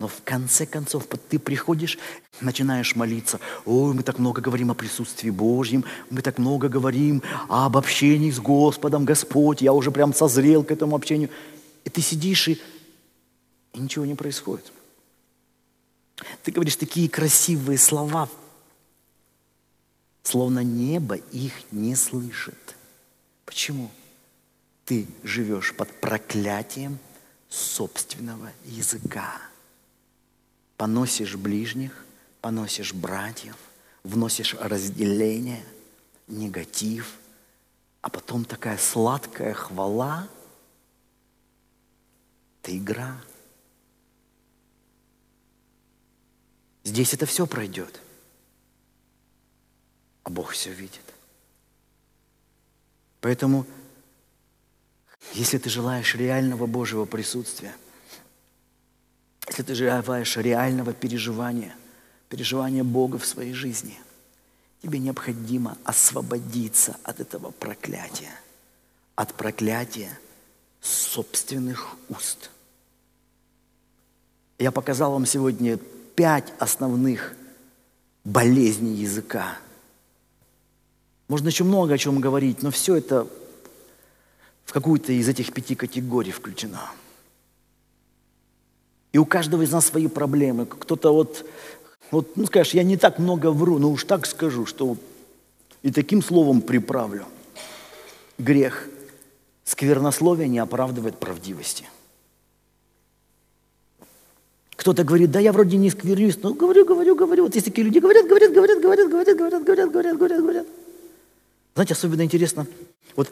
[0.00, 1.98] но в конце концов ты приходишь,
[2.40, 3.38] начинаешь молиться.
[3.66, 8.40] Ой, мы так много говорим о присутствии Божьем, мы так много говорим об общении с
[8.40, 11.28] Господом, Господь, я уже прям созрел к этому общению.
[11.84, 12.58] И ты сидишь, и,
[13.74, 14.72] и ничего не происходит.
[16.42, 18.30] Ты говоришь такие красивые слова,
[20.22, 22.74] словно небо их не слышит.
[23.44, 23.90] Почему?
[24.86, 26.98] Ты живешь под проклятием
[27.50, 29.49] собственного языка
[30.80, 32.06] поносишь ближних,
[32.40, 33.54] поносишь братьев,
[34.02, 35.62] вносишь разделение,
[36.26, 37.18] негатив,
[38.00, 40.26] а потом такая сладкая хвала–
[42.62, 43.14] это игра.
[46.82, 48.00] Здесь это все пройдет,
[50.22, 51.04] а Бог все видит.
[53.20, 53.66] Поэтому,
[55.34, 57.76] если ты желаешь реального Божьего присутствия–
[59.50, 61.74] если ты желаешь реального переживания,
[62.28, 63.98] переживания Бога в своей жизни,
[64.80, 68.30] тебе необходимо освободиться от этого проклятия,
[69.16, 70.16] от проклятия
[70.80, 72.50] собственных уст.
[74.60, 75.78] Я показал вам сегодня
[76.14, 77.34] пять основных
[78.22, 79.58] болезней языка.
[81.26, 83.26] Можно еще много о чем говорить, но все это
[84.64, 86.90] в какую-то из этих пяти категорий включено.
[89.12, 90.66] И у каждого из нас свои проблемы.
[90.66, 91.44] Кто-то вот,
[92.10, 94.96] вот, ну скажешь, я не так много вру, но уж так скажу, что
[95.82, 97.24] и таким словом приправлю.
[98.38, 98.88] Грех.
[99.64, 101.84] Сквернословие не оправдывает правдивости.
[104.76, 107.44] Кто-то говорит, да я вроде не сквернюсь, но говорю, говорю, говорю.
[107.44, 110.66] Вот есть такие люди, говорят, говорят, говорят, говорят, говорят, говорят, говорят, говорят, говорят, говорят.
[111.74, 112.66] Знаете, особенно интересно,
[113.14, 113.30] вот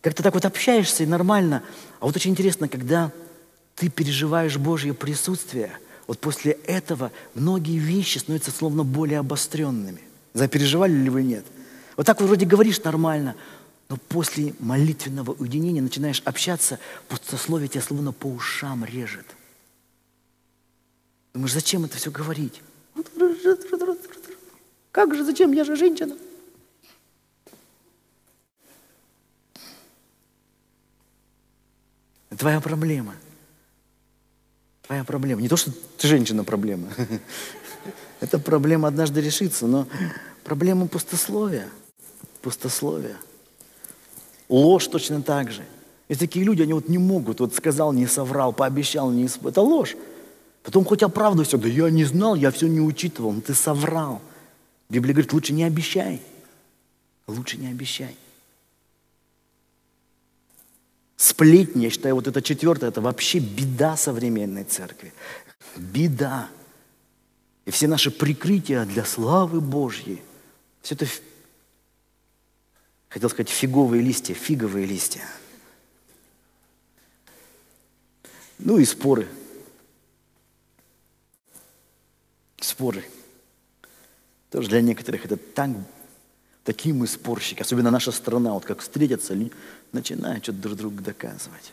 [0.00, 1.62] как ты так вот общаешься и нормально,
[2.00, 3.12] а вот очень интересно, когда
[3.76, 10.00] ты переживаешь Божье присутствие, вот после этого многие вещи становятся словно более обостренными.
[10.32, 11.44] Запереживали ли вы нет?
[11.96, 13.36] Вот так вот вроде говоришь нормально,
[13.88, 19.26] но после молитвенного уединения начинаешь общаться, пустословие тебя словно по ушам режет.
[21.34, 22.62] Думаешь, зачем это все говорить?
[24.90, 25.52] Как же, зачем?
[25.52, 26.16] Я же женщина.
[32.38, 33.14] Твоя проблема.
[34.86, 35.42] Твоя проблема.
[35.42, 36.88] Не то, что ты женщина проблема.
[38.20, 39.86] Это проблема однажды решится, но
[40.44, 41.68] проблема пустословия.
[42.42, 43.16] Пустословия.
[44.48, 45.64] Ложь точно так же.
[46.08, 49.50] Есть такие люди, они вот не могут, вот сказал, не соврал, пообещал, не исполнил.
[49.50, 49.96] Это ложь.
[50.62, 54.20] Потом хоть оправдывайся, да я не знал, я все не учитывал, но ты соврал.
[54.88, 56.22] Библия говорит, лучше не обещай.
[57.26, 58.16] Лучше не обещай.
[61.16, 65.14] Сплетни, я считаю, вот это четвертое, это вообще беда современной церкви.
[65.76, 66.50] Беда.
[67.64, 70.22] И все наши прикрытия для славы Божьей,
[70.82, 71.06] все это,
[73.08, 75.22] хотел сказать, фиговые листья, фиговые листья.
[78.58, 79.26] Ну и споры.
[82.60, 83.04] Споры.
[84.50, 85.70] Тоже для некоторых это так
[86.66, 89.34] Такие мы спорщики, особенно наша страна, вот как встретятся,
[89.92, 91.72] начинают что-то друг другу доказывать.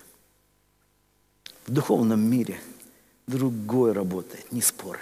[1.65, 2.59] В духовном мире
[3.27, 4.99] другое работает, не споры.